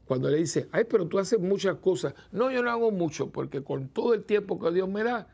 [0.05, 3.63] cuando le dice, ay, pero tú haces muchas cosas, no, yo no hago mucho, porque
[3.63, 5.27] con todo el tiempo que Dios me da,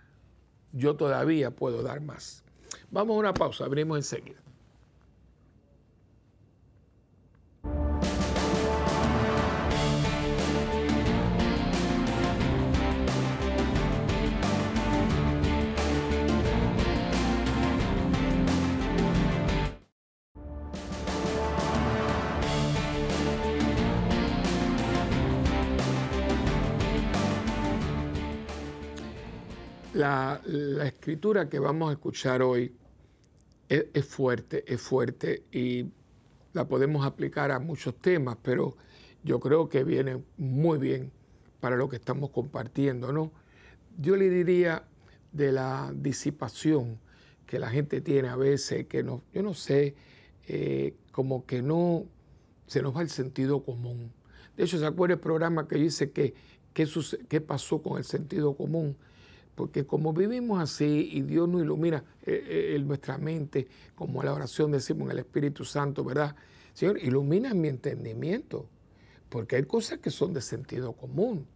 [0.73, 2.43] yo todavía puedo dar más.
[2.91, 4.46] Vamos a una pausa, abrimos enseguida.
[29.97, 30.43] La,
[30.85, 32.71] escritura que vamos a escuchar hoy
[33.67, 35.87] es, fuerte, es fuerte y
[36.53, 38.77] la podemos aplicar a muchos temas, pero
[39.23, 41.11] yo creo que viene muy bien
[41.59, 43.31] para lo que estamos compartiendo, ¿no?
[43.97, 44.83] Yo le diría
[45.31, 46.99] de la disipación
[47.47, 49.95] que la gente tiene a veces, que no, yo no sé,
[50.47, 52.05] eh, como que no
[52.67, 54.11] se nos va el sentido común.
[54.55, 56.35] De hecho, ¿se acuerda el programa que dice que
[56.75, 58.95] qué pasó con el sentido común?
[59.57, 64.69] Porque como vivimos así y Dios nos ilumina eh, eh, nuestra mente, como la oración
[64.69, 66.35] decimos en el Espíritu Santo, ¿verdad?
[66.75, 68.67] Señor, ilumina mi entendimiento,
[69.29, 71.47] porque hay cosas que son de sentido común.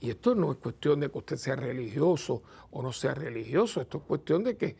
[0.00, 3.96] Y esto no es cuestión de que usted sea religioso o no sea religioso, esto
[3.96, 4.76] es cuestión de que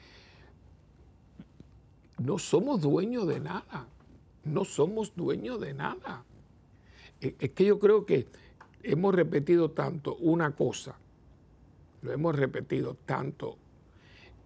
[2.19, 3.89] no somos dueños de nada,
[4.45, 6.23] no somos dueños de nada.
[7.23, 8.27] Es que yo creo que
[8.83, 10.99] hemos repetido tanto una cosa
[12.05, 13.57] lo hemos repetido tanto,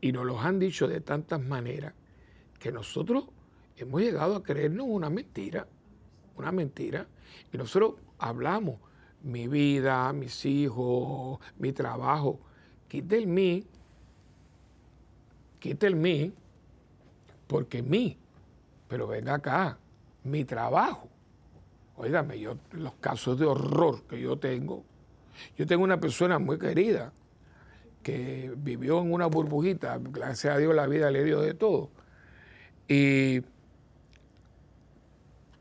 [0.01, 1.92] y nos los han dicho de tantas maneras
[2.61, 3.25] que nosotros
[3.77, 5.66] hemos llegado a creernos una mentira,
[6.37, 7.09] una mentira.
[7.53, 8.79] Y nosotros hablamos,
[9.25, 12.38] mi vida, mis hijos, mi trabajo,
[12.87, 13.66] quita el mí,
[15.59, 16.33] quita el mí,
[17.49, 18.16] porque mí,
[18.87, 19.79] pero venga acá,
[20.23, 21.09] mi trabajo.
[21.97, 24.85] Óigame, yo, los casos de horror que yo tengo,
[25.57, 27.12] yo tengo una persona muy querida
[28.09, 31.90] que vivió en una burbujita, gracias a Dios la vida le dio de todo.
[32.88, 33.42] Y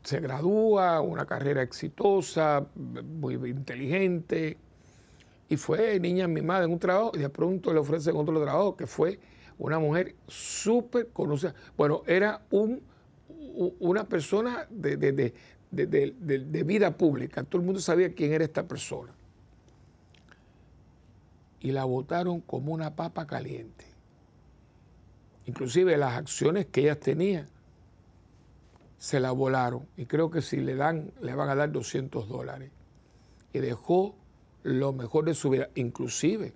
[0.02, 4.56] se gradúa, una carrera exitosa, muy inteligente,
[5.50, 8.86] y fue niña mimada en un trabajo y de pronto le ofrecen otro trabajo que
[8.86, 9.18] fue
[9.58, 11.54] una mujer súper conocida.
[11.76, 12.80] Bueno, era un,
[13.78, 19.12] una persona de, de, vida pública, todo el mundo sabía quién era esta persona.
[21.60, 23.86] Y la votaron como una papa caliente.
[25.46, 27.48] Inclusive las acciones que ellas tenían
[28.98, 29.88] se la volaron.
[29.96, 32.70] Y creo que si le dan, le van a dar 200 dólares.
[33.52, 34.14] Y dejó
[34.62, 36.52] lo mejor de su vida, inclusive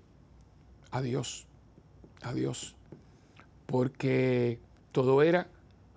[0.90, 1.46] a Dios,
[2.20, 2.76] a Dios,
[3.66, 4.60] porque
[4.92, 5.48] todo era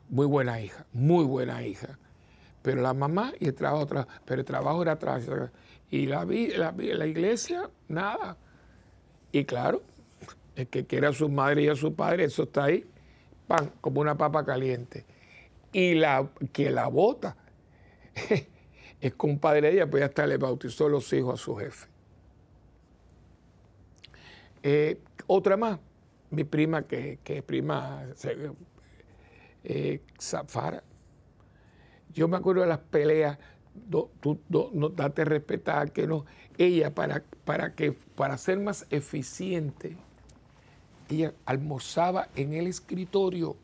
[0.09, 1.99] muy buena hija, muy buena hija,
[2.61, 3.87] pero la mamá y el trabajo,
[4.25, 5.27] pero el trabajo era atrás,
[5.91, 8.37] y la, la, la iglesia, nada.
[9.35, 9.81] Y claro,
[10.55, 12.85] el que quiera a su madre y a su padre, eso está ahí,
[13.47, 15.03] pan, como una papa caliente.
[15.73, 17.35] Y la que la bota
[19.01, 21.85] es compadre de ella, pues ya está, le bautizó los hijos a su jefe.
[24.63, 25.79] Eh, otra más,
[26.29, 28.05] mi prima, que, es prima
[29.65, 30.81] eh, Zafara.
[32.13, 33.37] Yo me acuerdo de las peleas,
[33.89, 34.39] tú
[34.71, 36.25] no date respetar, que no.
[36.57, 39.97] Ella, para, para, que, para ser más eficiente,
[41.09, 43.57] ella almorzaba en el escritorio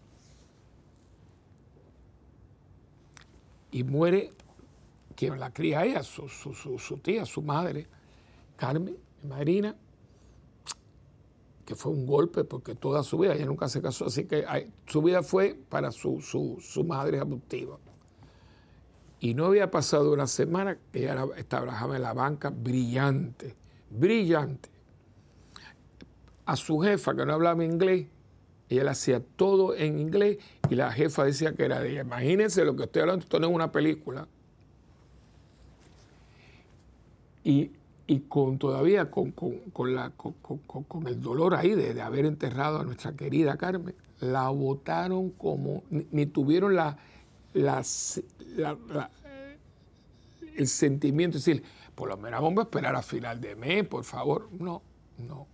[3.71, 4.31] y muere
[5.15, 7.87] quien la cría ella, su, su, su tía, su madre,
[8.57, 9.75] Carmen, mi madrina
[11.65, 14.43] que fue un golpe porque toda su vida ella nunca se casó, así que
[14.87, 16.19] su vida fue para su,
[16.85, 17.77] madre adoptiva.
[19.21, 23.55] Y no había pasado una semana que ella trabajaba en la banca brillante,
[23.89, 24.67] brillante.
[26.45, 28.07] A su jefa, que no hablaba inglés,
[28.67, 32.01] ella le hacía todo en inglés y la jefa decía que era de ella.
[32.01, 34.27] Imagínense lo que estoy hablando, esto no es una película.
[37.45, 37.71] Y
[38.11, 39.33] y con todavía con,
[39.95, 45.83] la, con, el dolor ahí de, haber enterrado a nuestra querida Carmen, la votaron como,
[45.89, 46.97] ni, tuvieron la,
[50.55, 51.63] el sentimiento de decir,
[51.95, 54.49] por lo menos vamos a esperar a final de mes, por favor.
[54.51, 54.81] No,
[55.17, 55.47] no, no.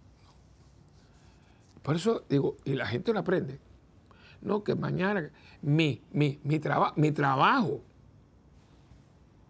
[1.82, 3.60] Por eso digo, y la gente no aprende.
[4.42, 5.32] No, que mañana
[5.62, 6.60] mi, mi, mi,
[6.96, 7.82] mi trabajo,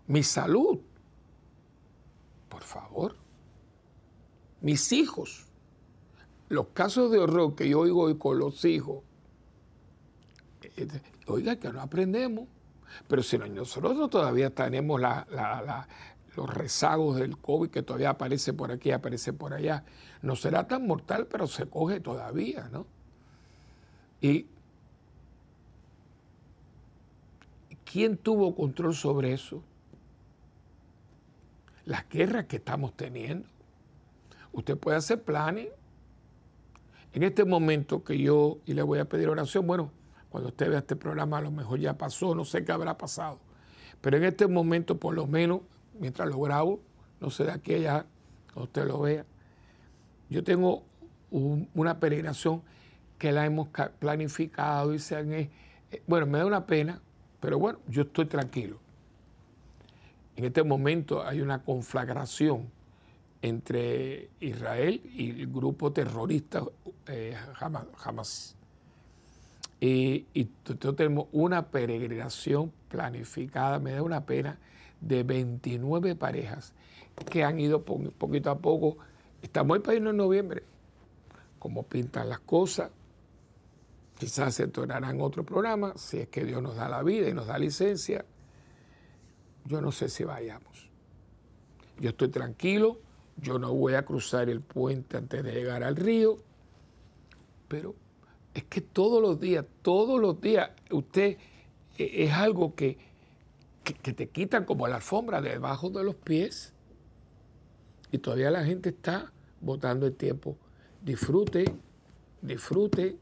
[0.08, 0.80] mi salud,
[2.50, 3.16] por favor.
[4.62, 5.46] Mis hijos.
[6.50, 9.04] Los casos de horror que yo oigo hoy con los hijos.
[10.62, 10.88] Eh,
[11.28, 12.48] oiga, que no aprendemos.
[13.08, 15.02] Pero si nosotros todavía tenemos
[16.36, 19.84] los rezagos del COVID que todavía aparece por aquí, aparece por allá,
[20.22, 22.86] no será tan mortal, pero se coge todavía, ¿no?
[24.22, 24.48] Y
[27.86, 29.64] ¿quién tuvo control sobre eso?
[31.88, 33.48] las guerras que estamos teniendo.
[34.52, 35.70] Usted puede hacer planes.
[37.14, 39.92] En este momento que yo, y le voy a pedir oración, bueno,
[40.38, 43.40] cuando usted vea este programa a lo mejor ya pasó, no sé qué habrá pasado.
[44.02, 45.62] Pero en este momento, por lo menos,
[46.00, 46.80] mientras lo grabo,
[47.20, 48.06] no sé de aquí allá,
[48.54, 49.26] usted lo vea,
[50.30, 50.84] yo tengo
[51.32, 52.62] una peregrinación
[53.18, 55.34] que la hemos planificado y se han...
[55.34, 55.50] Eh,
[56.06, 57.02] bueno, me da una pena,
[57.40, 58.78] pero bueno, yo estoy tranquilo.
[60.36, 62.70] En este momento hay una conflagración
[63.42, 66.62] entre Israel y el grupo terrorista
[67.08, 67.36] eh,
[68.04, 68.57] Hamas.
[69.80, 74.58] Y, y tenemos una peregrinación planificada, me da una pena,
[75.00, 76.74] de 29 parejas
[77.30, 78.98] que han ido poquito a poco.
[79.42, 80.64] Estamos en irnos en noviembre.
[81.60, 82.90] Como pintan las cosas,
[84.18, 87.48] quizás se tornarán otro programa, si es que Dios nos da la vida y nos
[87.48, 88.26] da licencia
[89.68, 90.90] yo no sé si vayamos.
[92.00, 93.00] Yo estoy tranquilo,
[93.36, 96.38] yo no voy a cruzar el puente antes de llegar al río,
[97.68, 97.94] pero
[98.58, 101.38] es que todos los días, todos los días, usted
[101.96, 102.98] e, es algo que,
[103.84, 106.74] que, te quitan como la alfombra debajo de los pies
[108.12, 109.32] y todavía la gente está
[109.62, 110.58] botando el tiempo.
[111.04, 111.66] Disfrute,
[112.42, 113.18] disfrute.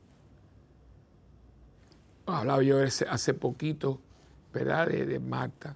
[2.28, 4.00] Hablaba yo hace poquito,
[4.54, 4.88] ¿verdad?
[4.88, 5.76] De, de Marta.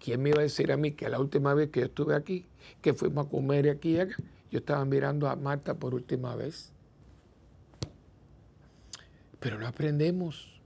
[0.00, 2.44] ¿Quién me iba a decir a mí que la última vez que yo estuve aquí,
[2.82, 4.16] que fuimos a comer aquí y acá,
[4.50, 6.72] yo estaba mirando a Marta por última vez?
[9.40, 10.60] Pero no aprendemos,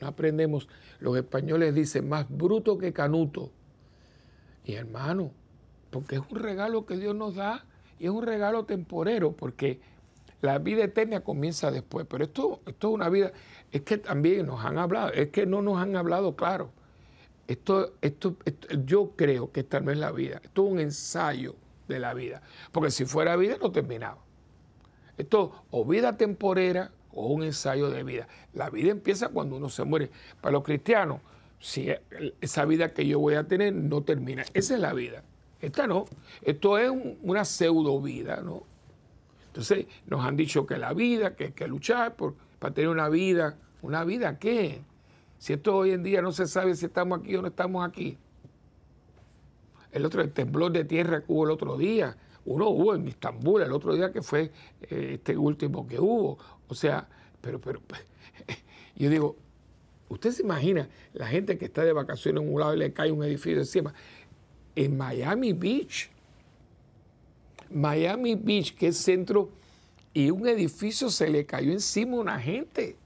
[0.00, 0.68] no aprendemos.
[0.98, 3.52] Los españoles dicen más bruto que canuto.
[4.64, 5.30] Y hermano,
[5.90, 7.64] porque es un regalo que Dios nos da
[7.98, 9.80] y es un regalo temporero, porque
[10.40, 12.06] la vida eterna comienza después.
[12.08, 13.32] Pero esto, esto es una vida,
[13.70, 16.70] es que también nos han hablado, es que no nos han hablado claro.
[17.46, 18.36] Esto, esto,
[18.84, 21.54] yo creo que esta no es la vida, esto es un ensayo
[21.86, 22.42] de la vida,
[22.72, 24.18] porque si fuera vida no terminaba.
[25.16, 28.28] Esto o vida temporera o un ensayo de vida.
[28.52, 30.10] La vida empieza cuando uno se muere.
[30.40, 31.20] Para los cristianos,
[31.58, 31.88] si
[32.40, 35.24] esa vida que yo voy a tener no termina, esa es la vida.
[35.60, 36.04] Esta no,
[36.42, 36.92] esto es
[37.22, 38.62] una pseudo vida, ¿no?
[39.46, 43.08] Entonces nos han dicho que la vida, que hay que luchar por, para tener una
[43.08, 43.56] vida.
[43.80, 44.82] ¿Una vida qué?
[45.38, 48.18] Si esto hoy en día no se sabe si estamos aquí o no estamos aquí.
[49.92, 52.16] El otro, el temblor de tierra que hubo el otro día,
[52.46, 54.50] uno hubo en Estambul el otro día que fue
[54.82, 56.38] eh, este último que hubo.
[56.68, 57.06] O sea,
[57.40, 57.80] pero, pero,
[58.96, 59.36] yo digo,
[60.08, 63.10] usted se imagina la gente que está de vacaciones en un lado y le cae
[63.10, 63.92] un edificio encima.
[64.74, 66.08] En Miami Beach,
[67.70, 69.50] Miami Beach, que es centro,
[70.14, 72.96] y un edificio se le cayó encima a una gente.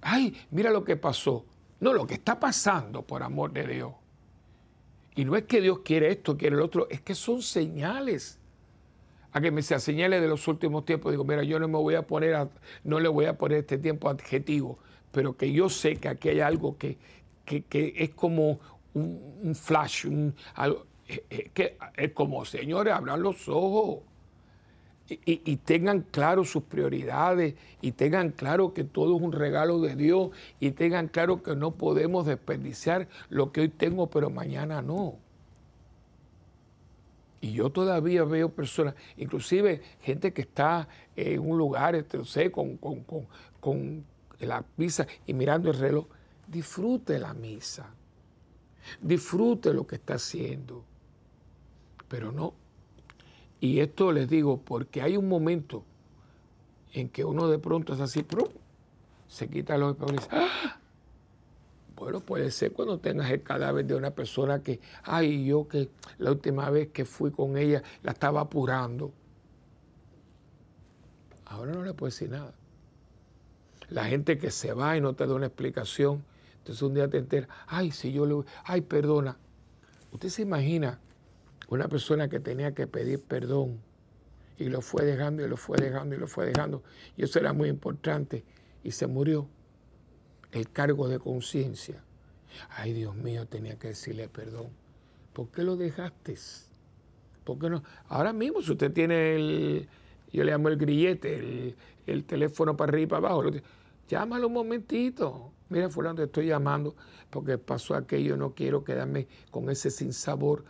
[0.00, 1.44] Ay, mira lo que pasó.
[1.78, 3.92] No, lo que está pasando, por amor de Dios.
[5.14, 8.38] Y no es que Dios quiere esto, quiere el otro, es que son señales.
[9.32, 11.94] A que me sea señales de los últimos tiempos, digo, mira, yo no me voy
[11.94, 12.48] a poner,
[12.82, 14.78] no le voy a poner este tiempo adjetivo,
[15.12, 16.98] pero que yo sé que aquí hay algo que,
[17.44, 18.58] que, es como
[18.94, 24.00] un, flash, un, algo, eh, eh, que es como, señores, abran los ojos
[25.24, 30.30] y, tengan claro sus prioridades y tengan claro que todo es un regalo de Dios
[30.60, 35.16] y tengan claro que no podemos desperdiciar lo que hoy tengo pero mañana no.
[37.40, 42.50] Y yo todavía veo personas, inclusive gente que está en un lugar, este, no sé,
[42.50, 43.04] con, con,
[43.58, 44.04] con
[44.40, 46.06] la misa y mirando el reloj,
[46.46, 47.86] disfrute la misa,
[49.00, 50.84] disfrute lo que está haciendo,
[52.08, 52.52] pero no
[53.60, 55.84] y esto les digo porque hay un momento
[56.92, 58.24] en que uno de pronto es así,
[59.28, 60.80] se quita los dice, ¡Ah!
[62.00, 66.30] Bueno, puede ser cuando tengas el cadáver de una persona que, ay, yo que la
[66.30, 69.12] última vez que fui con ella la estaba apurando.
[71.44, 72.54] Ahora no le puedo decir nada.
[73.90, 76.24] La gente que se va y no te da una explicación,
[76.56, 79.36] entonces un día te enteras, ay, si yo le, ay, perdona.
[80.10, 80.98] Usted se imagina
[81.70, 83.80] una persona que tenía que pedir perdón
[84.58, 86.82] y lo fue dejando y lo fue dejando y lo fue dejando.
[87.16, 88.44] Y eso era muy importante
[88.84, 89.48] y se murió.
[90.52, 92.02] El cargo de conciencia.
[92.70, 94.66] Ay, Dios mío, tenía que decirle perdón.
[95.32, 96.36] ¿Por qué lo dejaste?
[97.44, 97.84] ¿Por qué no?
[98.08, 99.88] Ahora mismo, si usted tiene el,
[100.32, 103.44] yo le llamo el grillete, el, teléfono para arriba y para abajo,
[104.08, 105.52] llámalo un momentito.
[105.68, 106.96] Mira, fulano, te estoy llamando
[107.30, 110.64] porque pasó aquello, no quiero quedarme con ese sinsabor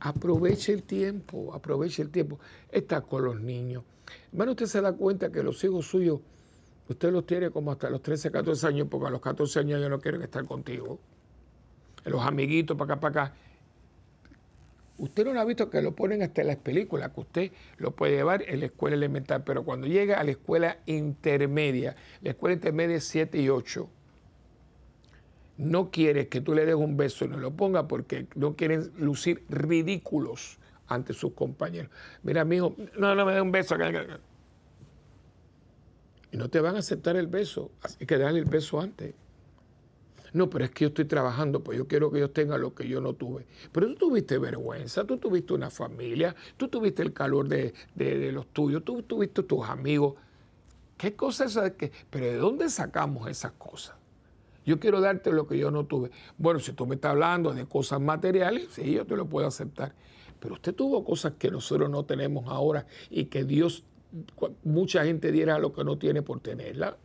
[0.00, 2.38] Aproveche el tiempo, aproveche el tiempo.
[2.70, 3.82] Está con los niños.
[4.32, 6.20] Bueno, usted se da cuenta que los hijos suyos,
[6.88, 9.88] usted los tiene como hasta los 13, 14 años, porque a los 14 años ya
[9.88, 10.98] no quieren estar contigo.
[12.04, 13.34] Los amiguitos para acá, para acá.
[14.98, 18.42] Usted no ha visto que lo ponen hasta las películas, que usted lo puede llevar
[18.48, 23.04] en la escuela elemental, pero cuando llega a la escuela intermedia, la escuela intermedia es
[23.04, 23.88] 7 y 8,
[25.58, 28.92] no quiere que tú le des un beso y no lo ponga porque no quieren
[28.98, 31.90] lucir ridículos ante sus compañeros.
[32.22, 33.76] Mira, amigo, no, no me dé un beso.
[36.32, 37.70] Y no te van a aceptar el beso.
[38.00, 39.14] Hay que darle el beso antes.
[40.32, 42.86] No, pero es que yo estoy trabajando, pues yo quiero que ellos tengan lo que
[42.86, 43.46] yo no tuve.
[43.72, 47.72] Pero tú tuviste vergüenza, tú tuviste una familia, tú tuviste el calor de,
[48.32, 50.14] los tuyos, tú tuviste tus amigos.
[50.98, 51.90] ¿Qué cosas es que?
[52.10, 53.96] Pero ¿de dónde sacamos esas cosas?
[54.66, 56.10] Yo quiero darte lo que yo no tuve.
[56.36, 59.94] Bueno, si tú me estás hablando de cosas materiales, sí, yo te lo puedo aceptar.
[60.40, 63.84] Pero usted tuvo cosas que nosotros no tenemos ahora y que Dios,
[64.64, 66.96] mucha gente diera lo que no tiene por tenerla.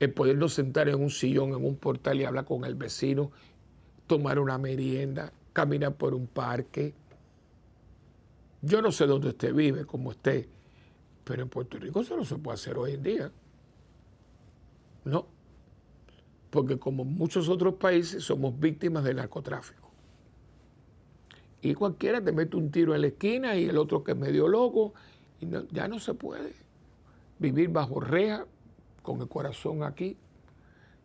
[0.00, 3.30] El podernos sentar en un sillón, en un portal y hablar con el vecino,
[4.06, 6.94] tomar una merienda, caminar por un parque.
[8.62, 10.48] Yo no sé dónde usted vive, cómo esté,
[11.24, 13.32] pero en Puerto Rico eso no se puede hacer hoy en día.
[15.04, 15.41] No
[16.52, 19.90] porque como muchos otros países somos víctimas del narcotráfico.
[21.62, 24.46] Y cualquiera te mete un tiro en la esquina y el otro que es medio
[24.48, 24.92] loco
[25.70, 26.52] ya no se puede
[27.38, 28.44] vivir bajo reja
[29.00, 30.18] con el corazón aquí,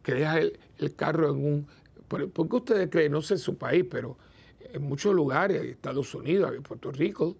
[0.03, 1.67] que deja el, carro en un...
[2.09, 3.13] ¿Por qué ustedes creen?
[3.13, 4.17] No sé su país, pero
[4.59, 7.37] en muchos lugares, Estados Unidos, Puerto Rico,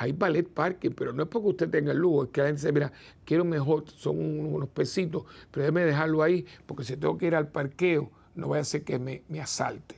[0.00, 2.60] hay ballet parking, pero no es porque usted tenga el lujo, es que la gente
[2.60, 2.92] dice, mira,
[3.24, 7.48] quiero mejor, son unos pesitos, pero déjeme dejarlo ahí, porque si tengo que ir al
[7.48, 9.96] parqueo, no vaya a ser que me, me asalte.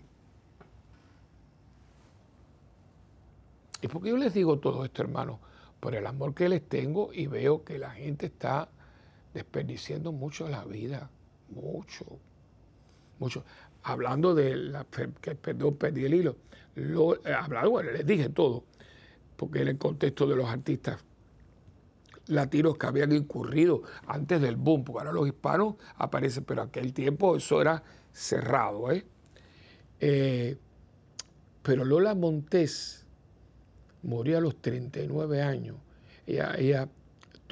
[3.82, 5.38] ¿Y por qué yo les digo todo esto, hermano?
[5.80, 8.70] Por el amor que les tengo y veo que la gente está
[9.34, 11.10] desperdiciando mucho la vida,
[11.50, 12.06] mucho,
[13.18, 13.44] mucho.
[13.82, 14.86] Hablando de la,
[15.20, 16.36] que perdón, perdí el hilo,
[16.74, 18.64] lo, eh, hablando, bueno, les dije todo,
[19.40, 21.02] porque en el contexto de los artistas
[22.26, 27.38] latinos que habían incurrido antes del boom, porque ahora los hispanos aparecen, pero aquel tiempo
[27.38, 27.82] eso era
[28.12, 28.92] cerrado.
[28.92, 29.06] ¿eh?
[29.98, 30.58] eh
[31.62, 33.06] pero Lola Montés
[34.02, 35.76] murió a los 39 años.
[36.26, 36.88] Ella, ella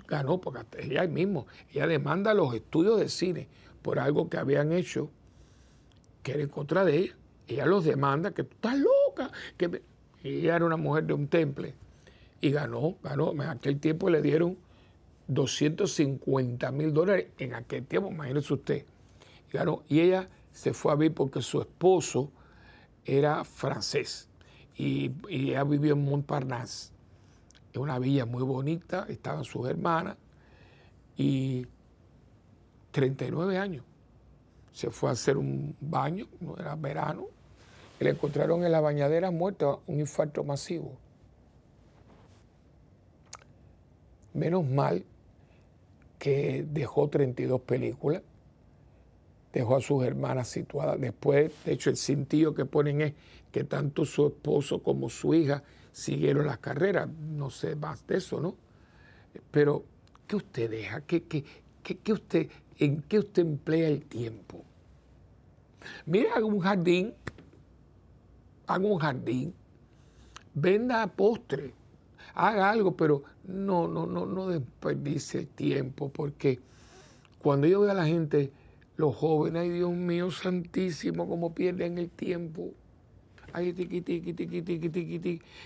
[0.06, 3.48] ganó, porque ella mismo, ella demanda los estudios de cine
[3.80, 5.08] por algo que habían hecho
[6.22, 7.16] que era en contra de ella.
[7.46, 9.32] Ella los demanda, que tú estás loca.
[9.56, 9.80] Que
[10.24, 11.74] ella era una mujer de un temple
[12.40, 13.32] y ganó, ganó.
[13.32, 14.56] En aquel tiempo le dieron
[15.28, 18.84] 250 mil dólares en aquel tiempo, imagínese usted.
[19.52, 19.82] Y ganó.
[19.88, 22.30] Y ella se fue a vivir porque su esposo
[23.04, 24.28] era francés
[24.76, 26.92] y, y ella vivió en Montparnasse
[27.78, 30.16] una villa muy bonita, estaban sus hermanas
[31.16, 31.66] y
[32.90, 33.84] 39 años.
[34.72, 37.26] Se fue a hacer un baño, no era verano,
[38.00, 40.92] le encontraron en la bañadera muerta un infarto masivo.
[44.34, 45.04] Menos mal
[46.18, 48.22] que dejó 32 películas,
[49.52, 51.00] dejó a sus hermanas situadas.
[51.00, 53.14] Después, de hecho, el cintillo que ponen es
[53.50, 58.40] que tanto su esposo como su hija siguieron las carreras, no sé más de eso,
[58.40, 58.54] ¿no?
[59.50, 59.84] Pero,
[60.26, 61.00] ¿qué usted deja?
[61.00, 64.62] ¿Qué, qué, usted, ¿En qué usted emplea el tiempo?
[66.06, 67.14] Mira, un jardín,
[68.68, 69.54] haga un jardín,
[70.54, 71.74] venda postre,
[72.34, 76.60] haga algo, pero no, no, no, no desperdice el tiempo, porque
[77.40, 78.52] cuando yo veo a la gente,
[78.96, 82.72] los jóvenes, ay Dios mío santísimo, cómo pierden el tiempo.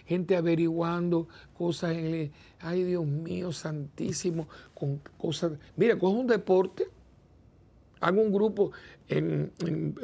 [0.07, 1.29] Gente averiguando
[1.59, 6.87] cosas en el, ay Dios mío santísimo, con cosas, mira, coge un deporte,
[8.01, 8.71] hago un grupo
[9.09, 9.53] en,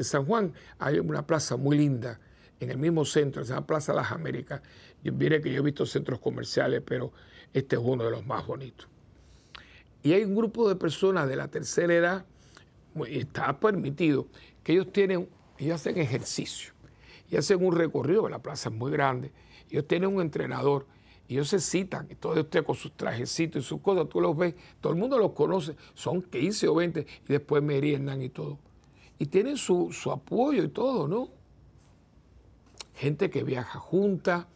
[0.00, 2.18] San Juan, hay una plaza muy linda,
[2.60, 4.62] en el mismo centro, se llama Plaza Las Américas.
[5.02, 7.12] Yo mire que yo he visto centros comerciales, pero
[7.52, 8.88] este es uno de los más bonitos.
[10.02, 12.26] Y hay un grupo de personas de la tercera edad,
[13.06, 14.26] está permitido,
[14.62, 15.28] que ellos tienen,
[15.58, 16.72] ellos hacen ejercicio
[17.30, 19.32] y hacen un recorrido, la plaza es muy grande,
[19.70, 20.86] ellos tienen un entrenador,
[21.28, 24.34] y ellos se citan, y todo usted con sus trajecitos y sus cosas, tú los
[24.34, 28.58] ves, todo el mundo los conoce, son 15 o 20, y después meriendan y todo.
[29.18, 31.28] Y tienen su, apoyo y todo, ¿no?
[32.98, 34.48] Gente que viaja junta,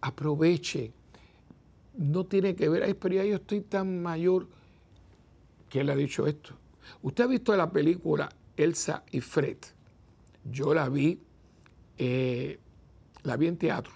[0.00, 0.92] aproveche.
[1.96, 4.48] No tiene que ver, ay, pero ya yo estoy tan mayor
[5.68, 6.54] que él ha dicho esto.
[7.02, 9.58] Usted ha visto la película Elsa y Fred.
[10.44, 11.20] Yo la vi
[12.02, 12.58] eh,
[13.24, 13.92] la vi en teatro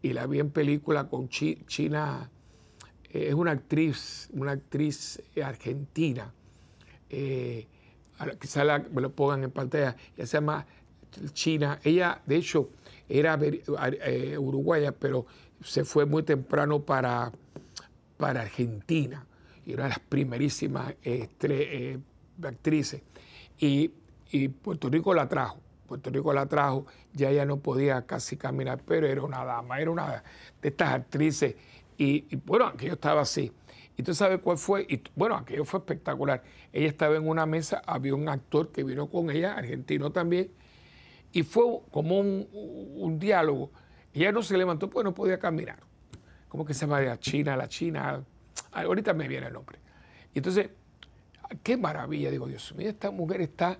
[0.00, 2.30] y la vi en película con China,
[3.10, 6.32] eh, es una actriz, una actriz argentina,
[7.10, 7.66] eh,
[8.40, 10.66] quizá la, me lo pongan en pantalla, ella se llama
[11.32, 12.70] China, ella de hecho
[13.08, 13.38] era
[14.38, 15.26] uruguaya, pero
[15.62, 17.32] se fue muy temprano para,
[18.16, 19.24] para Argentina
[19.64, 20.94] y era de las primerísimas
[22.42, 23.02] actrices.
[23.58, 25.60] y Puerto Rico la trajo.
[25.86, 29.90] Puerto Rico la trajo, ya ella no podía casi caminar, pero era una dama, era
[29.90, 30.22] una
[30.60, 31.54] de estas actrices.
[31.96, 33.52] Y, bueno, aquello estaba así.
[33.96, 34.82] ¿Y tú sabes cuál fue?
[34.88, 36.42] Y bueno, aquello fue espectacular.
[36.72, 40.50] Ella estaba en una mesa, había un actor que vino con ella, argentino también,
[41.36, 43.70] y fue como un, diálogo.
[44.14, 45.78] Ella no se levantó porque no podía caminar.
[46.48, 47.54] ¿Cómo que se llama la China?
[47.58, 48.24] La China.
[48.72, 49.78] Ahorita me viene el nombre.
[50.32, 50.70] Y entonces,
[51.62, 53.78] qué maravilla, digo, Dios mío, esta mujer está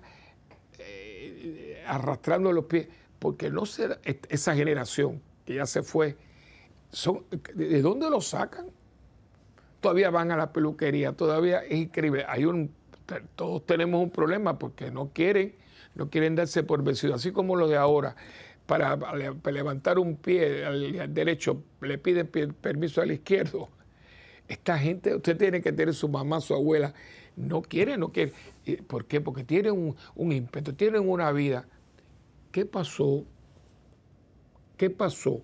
[1.87, 3.97] arrastrando los pies, porque no se
[4.29, 6.15] esa generación que ya se fue,
[7.55, 8.67] ¿de dónde lo sacan?
[9.81, 12.23] Todavía van a la peluquería, todavía es increíble.
[12.27, 12.71] Hay un,
[13.35, 15.55] todos tenemos un problema porque no quieren,
[15.97, 18.15] no quieren darse por vencido, así como lo de ahora.
[18.65, 18.97] Para,
[19.45, 23.69] levantar un pie al, derecho le piden permiso al izquierdo.
[24.47, 26.93] Esta gente, usted tiene que tener su mamá, su abuela,
[27.37, 28.33] no quiere, no quiere.
[28.87, 29.21] ¿Por qué?
[29.21, 31.65] Porque tienen un, un ímpetu, tienen una vida
[32.57, 33.23] ¿Qué pasó?
[34.77, 35.41] ¿Qué pasó?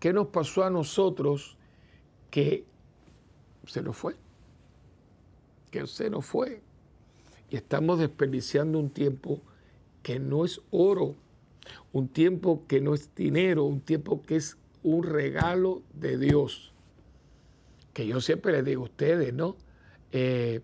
[0.00, 1.56] ¿Qué nos pasó a nosotros
[2.30, 2.64] que
[3.66, 4.16] se nos fue,
[5.70, 6.62] que se nos fue.
[7.50, 9.40] Y estamos desperdiciando un tiempo
[10.02, 11.14] que no es oro,
[11.92, 16.72] un tiempo que no es dinero, un tiempo que es un regalo de Dios.
[17.92, 19.56] Que yo siempre les digo a ustedes, ¿no?
[20.12, 20.60] Eh,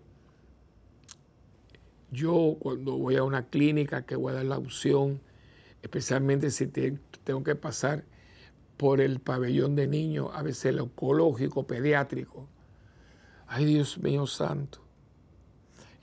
[2.11, 5.19] yo cuando voy a una clínica que voy a dar la opción,
[5.81, 8.05] especialmente si tengo que pasar
[8.77, 12.47] por el pabellón de niños, a veces el oncológico, pediátrico.
[13.47, 14.82] Ay, Dios mío santo.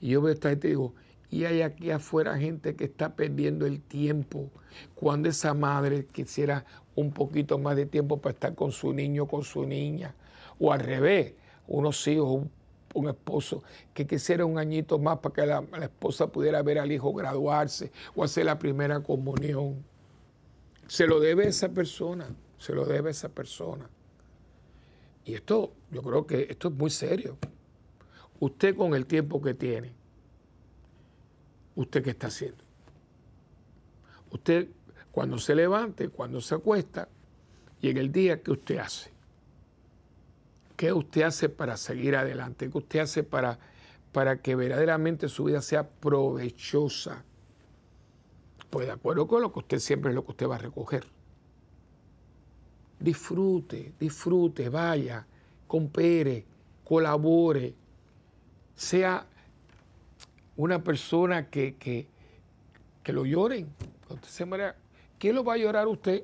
[0.01, 0.93] Y yo veo esta gente y digo,
[1.29, 4.49] y hay aquí afuera gente que está perdiendo el tiempo.
[4.95, 9.43] Cuando esa madre quisiera un poquito más de tiempo para estar con su niño, con
[9.43, 10.13] su niña.
[10.59, 11.33] O al revés,
[11.67, 12.45] unos hijos,
[12.93, 16.91] un, esposo que quisiera un añito más para que la, la esposa pudiera ver al
[16.91, 19.85] hijo graduarse o hacer la primera comunión.
[20.87, 22.27] Se lo debe a esa persona
[22.61, 23.89] se lo debe a esa persona.
[25.25, 27.37] Y esto, yo creo que esto es muy serio.
[28.41, 29.93] Usted con el tiempo que tiene,
[31.77, 32.61] ¿usted qué está haciendo?
[34.31, 34.67] Usted
[35.13, 37.07] cuando se levante, cuando se acuesta
[37.81, 39.11] y en el día, ¿qué usted hace?
[40.75, 42.69] ¿Qué usted hace para seguir adelante?
[42.69, 43.59] ¿Qué usted hace para,
[44.11, 47.23] para que verdaderamente su vida sea provechosa?
[48.69, 51.05] Pues de acuerdo con lo que usted siempre es lo que usted va a recoger
[53.01, 55.25] disfrute, disfrute, vaya,
[55.67, 56.45] compere,
[56.83, 57.73] colabore,
[58.75, 59.25] sea
[60.55, 62.07] una persona que, que,
[63.11, 63.73] lo lloren.
[65.19, 66.23] ¿Quién lo va a llorar usted?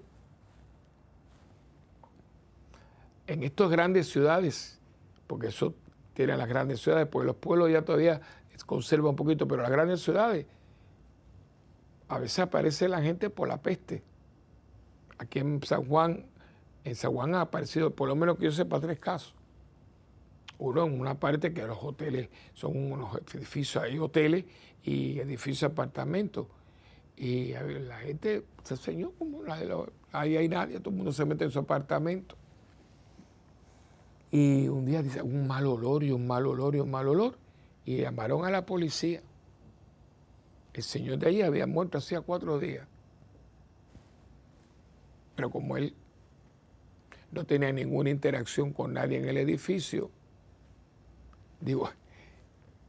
[3.28, 4.80] En estas grandes ciudades,
[5.28, 5.76] porque eso
[6.14, 8.22] tiene las grandes ciudades, porque los pueblos ya todavía
[8.66, 10.46] conservan un poquito, pero las grandes ciudades,
[12.08, 14.02] a veces aparece la gente por la peste.
[15.18, 16.26] Aquí en San Juan
[16.88, 19.36] en San Juan ha aparecido, por lo menos que yo sepa, tres casos.
[20.60, 24.46] Uno en una parte que los hoteles son unos edificios, hay hoteles
[24.84, 26.48] y edificios de apartamentos.
[27.16, 29.76] Y la gente se enseñó como la de
[30.12, 32.36] ahí hay nadie, todo el mundo se mete en su apartamento.
[34.32, 37.38] Y un día dice, un mal olor y un mal olor y un mal olor.
[37.86, 39.22] Y llamaron a la policía.
[40.74, 42.88] El señor de ahí había muerto hacía cuatro días.
[45.36, 45.96] Pero como él
[47.32, 50.12] no tenía ninguna interacción con nadie en el edificio.
[51.60, 51.90] Digo,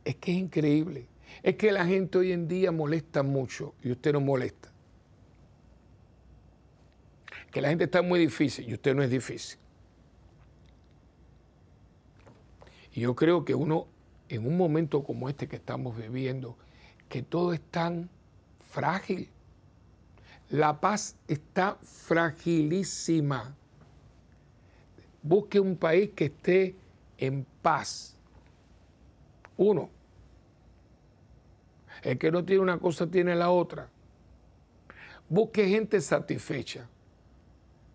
[0.04, 1.06] es que es increíble.
[1.42, 4.72] Es que la gente hoy en día molesta mucho y usted no molesta.
[7.50, 9.58] Que la gente está muy difícil y usted no es difícil.
[12.92, 13.86] Y yo creo que uno,
[14.28, 16.56] en un momento como este que estamos viviendo,
[17.08, 18.10] que todo es tan
[18.70, 19.30] frágil,
[20.50, 23.54] la paz está fragilísima.
[25.22, 26.74] Busque un país que esté
[27.18, 28.17] en paz.
[29.58, 29.90] Uno.
[32.02, 33.90] El que no tiene una cosa tiene la otra.
[35.28, 36.88] Busque gente satisfecha.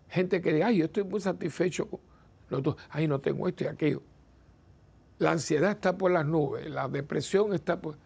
[0.08, 1.88] Gente que diga, ay, yo estoy muy satisfecho.
[2.90, 4.02] Ay, no tengo esto y aquello.
[5.18, 7.96] La ansiedad está por las nubes, la depresión está por...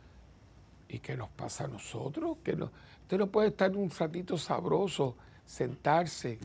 [0.88, 2.38] ¿Y qué nos pasa a nosotros?
[2.42, 2.70] Que no...
[3.02, 6.38] Usted no puede estar un ratito sabroso, sentarse,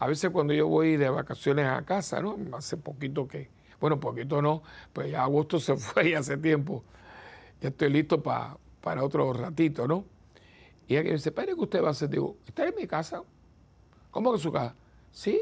[0.00, 2.36] a veces cuando yo voy de vacaciones a casa, ¿no?
[2.54, 3.50] Hace poquito que,
[3.80, 4.62] bueno, poquito no,
[4.92, 6.84] pues ya agosto se fue y hace tiempo.
[7.60, 10.04] Ya estoy listo para otro ratito, ¿no?
[10.88, 12.08] Y ella dice, espere que usted va a hacer.
[12.10, 13.22] Digo, ¿está en mi casa?
[14.10, 14.74] ¿Cómo que su casa?
[15.12, 15.40] Sí.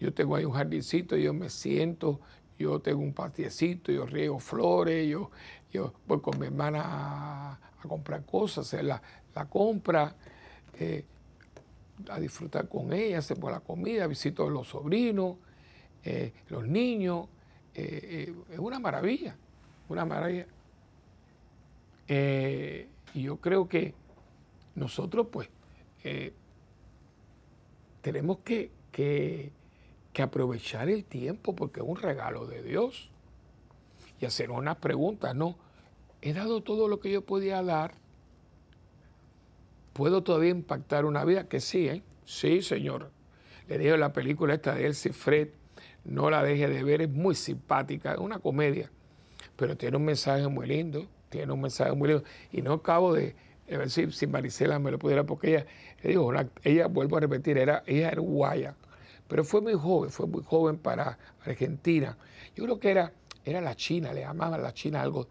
[0.00, 2.20] Yo tengo ahí un jardincito, yo me siento,
[2.58, 5.30] yo tengo un patiecito, yo riego flores, yo,
[5.72, 9.02] yo voy con mi hermana a, comprar cosas, hacer la,
[9.34, 10.14] la compra.
[10.78, 11.04] Eh,
[12.08, 15.36] a disfrutar con ella, hacemos la comida, visito a los sobrinos,
[16.04, 17.28] eh, los niños.
[17.74, 19.36] Eh, eh, es una maravilla,
[19.88, 20.46] una maravilla.
[22.08, 23.94] y yo creo que
[24.74, 25.48] nosotros, pues,
[28.02, 29.52] tenemos que, que,
[30.22, 33.10] aprovechar el tiempo porque es un regalo de Dios
[34.20, 35.56] y hacer unas preguntas, ¿no?
[36.20, 37.94] He dado todo lo que yo podía dar
[39.92, 41.48] ¿Puedo todavía impactar una vida?
[41.48, 42.02] Que sí, ¿eh?
[42.24, 43.10] Sí, señor.
[43.68, 45.48] Le digo la película esta de Elsie Fred,
[46.04, 48.90] no la deje de ver, es muy simpática, es una comedia,
[49.56, 52.24] pero tiene un mensaje muy lindo, tiene un mensaje muy lindo.
[52.50, 53.34] Y no acabo de,
[53.66, 55.66] ver si, si, Marisela me lo pudiera, porque ella,
[56.02, 56.32] digo,
[56.62, 58.74] ella, vuelvo a repetir, era, ella era uruguaya,
[59.28, 62.16] pero fue muy joven, fue muy joven para Argentina.
[62.54, 63.12] Yo creo que era,
[63.44, 65.28] era la China, le llamaban la China algo,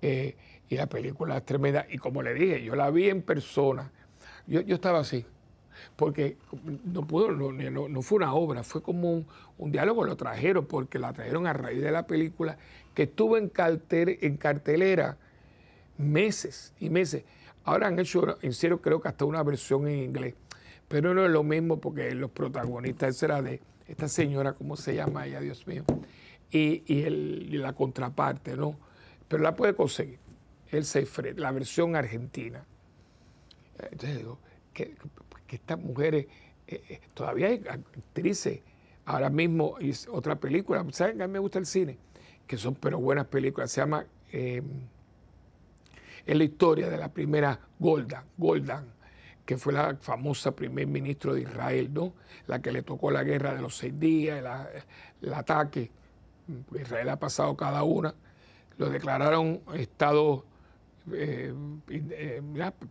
[0.00, 0.36] eh,
[0.68, 1.86] y la película es tremenda.
[1.90, 3.90] Y como le dije, yo la vi en persona
[4.46, 5.24] yo, estaba así.
[5.96, 6.36] Porque
[6.84, 9.24] no pudo, no, fue una obra, fue como
[9.58, 12.56] un, diálogo, lo trajeron, porque la trajeron a raíz de la película,
[12.94, 13.52] que estuvo en,
[13.90, 15.18] en cartelera
[15.98, 17.24] meses y meses.
[17.64, 20.34] Ahora han hecho, en serio, creo que hasta una versión en inglés,
[20.88, 24.94] pero no es lo mismo porque los protagonistas, esa era de esta señora, ¿cómo se
[24.94, 25.84] llama ella, Dios mío?
[26.50, 27.02] Y, y,
[27.56, 28.76] la contraparte, ¿no?
[29.28, 30.18] Pero la puede conseguir,
[30.70, 32.64] el Seifred, la versión argentina.
[33.78, 34.38] Entonces digo,
[34.72, 34.94] que,
[35.52, 36.26] estas mujeres,
[36.66, 38.60] eh, eh, todavía hay actrices,
[39.04, 41.98] ahora mismo es otra película, ¿saben que a mí me gusta el cine?
[42.46, 44.62] Que son pero buenas películas, se llama, eh,
[46.24, 48.86] es la historia de la primera Golda, Goldan,
[49.44, 52.14] que fue la famosa primer ministro de Israel, ¿no?
[52.46, 54.42] La que le tocó la guerra de los seis días,
[55.20, 55.90] el ataque.
[56.80, 58.14] Israel ha pasado cada una.
[58.78, 60.44] Lo declararon Estado,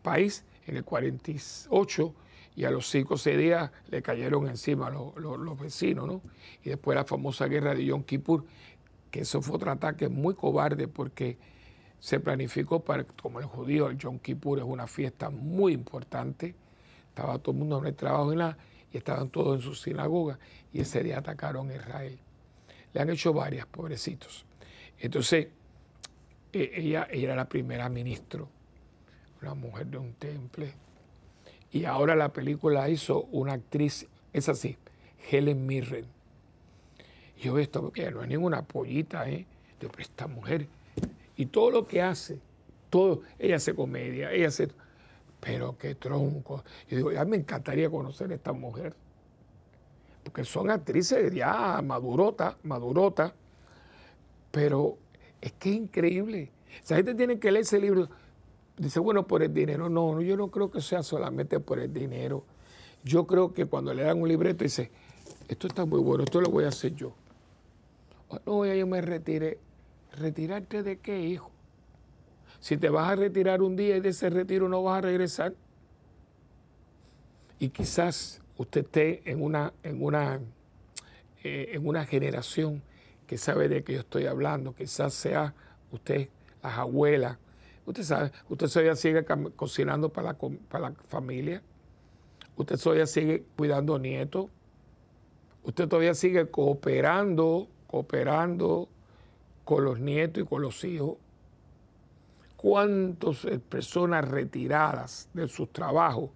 [0.03, 2.13] país en el 48
[2.55, 6.21] y a los cinco o seis días le cayeron encima los, los, vecinos, ¿no?
[6.63, 8.45] Y después la famosa guerra de Yom Kippur,
[9.09, 11.37] que eso fue otro ataque muy cobarde porque
[11.99, 16.55] se planificó para, como el judío, el Yom Kippur es una fiesta muy importante,
[17.09, 18.57] estaba todo el mundo en el trabajo y la
[18.93, 20.37] y estaban todos en su sinagoga,
[20.73, 22.19] y ese día atacaron a Israel.
[22.93, 24.45] Le han hecho varias, pobrecitos.
[24.99, 25.47] Entonces,
[26.51, 28.43] e, ella, era la primera ministra,
[29.41, 30.73] una mujer de un temple,
[31.71, 34.77] y ahora la película hizo una actriz, es así,
[35.29, 36.05] Helen Mirren.
[37.41, 39.45] Yo veo esto, porque no es ninguna pollita, ¿eh?
[39.79, 40.67] De esta mujer.
[41.35, 42.39] Y todo lo que hace,
[42.89, 44.67] todo, ella hace comedia, ella hace.
[45.39, 46.63] Pero qué tronco.
[46.87, 48.93] Yo digo, ya me encantaría conocer a esta mujer.
[50.23, 53.33] Porque son actrices ya madurota, madurota.
[54.51, 54.97] Pero
[55.39, 56.51] es que es increíble.
[56.83, 58.07] Esa gente tiene que leer ese libro
[58.77, 59.89] dice, bueno, por el dinero.
[59.89, 62.43] No, yo no creo que sea solamente por el dinero.
[63.03, 64.91] Yo creo que cuando le dan un libreto, dice,
[65.47, 67.13] esto está muy bueno, esto lo voy a hacer yo.
[68.45, 69.59] No, ya yo me retiré.
[70.13, 71.51] ¿Retirarte de qué, hijo?
[72.59, 75.53] Si te vas a retirar un día y de ese retiro no vas a regresar.
[77.59, 80.39] Y quizás usted esté en una, en una,
[81.43, 82.81] eh, en una generación
[83.25, 84.75] que sabe de qué yo estoy hablando.
[84.75, 85.53] Quizás sea
[85.91, 86.29] usted,
[86.61, 87.37] las abuelas,
[87.85, 89.25] Usted sabe, usted todavía sigue
[89.55, 90.37] cocinando para la,
[90.69, 91.61] para la familia.
[92.55, 94.47] Usted todavía sigue cuidando nietos.
[95.63, 98.87] Usted todavía sigue cooperando, cooperando
[99.63, 101.17] con los nietos y con los hijos.
[102.55, 106.29] ¿Cuántas personas retiradas de sus trabajos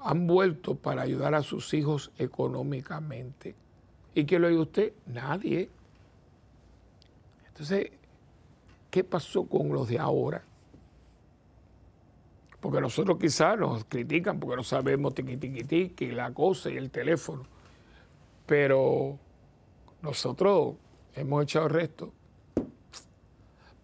[0.00, 3.54] han vuelto para ayudar a sus hijos económicamente?
[4.14, 4.92] ¿Y quién lo oye usted?
[5.06, 5.68] Nadie.
[7.48, 7.90] Entonces,
[8.90, 10.42] ¿Qué pasó con los de ahora?
[12.60, 16.90] Porque nosotros quizás nos critican porque no sabemos tiqui tiqui tiqui, la cosa y el
[16.90, 17.44] teléfono.
[18.46, 19.18] Pero
[20.02, 20.74] nosotros
[21.14, 22.12] hemos echado el resto.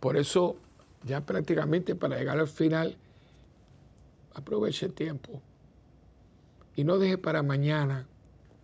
[0.01, 0.57] Por eso,
[1.05, 2.97] ya prácticamente para llegar al final,
[4.35, 5.41] aproveche el tiempo.
[6.77, 8.09] Y no deje para mañana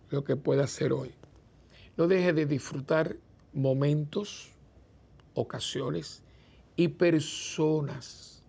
[0.09, 1.13] lo que pueda hacer hoy.
[1.95, 3.15] No deje de disfrutar
[3.53, 4.51] momentos,
[5.33, 6.23] ocasiones
[6.75, 8.43] y personas.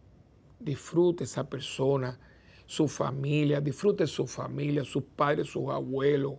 [0.58, 2.18] Disfrute esa persona,
[2.66, 6.34] su familia, disfrute su familia, sus padres, sus abuelos,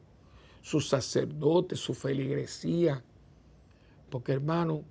[0.61, 3.03] sus sacerdotes, su feligresía.
[4.09, 4.83] Porque hermano,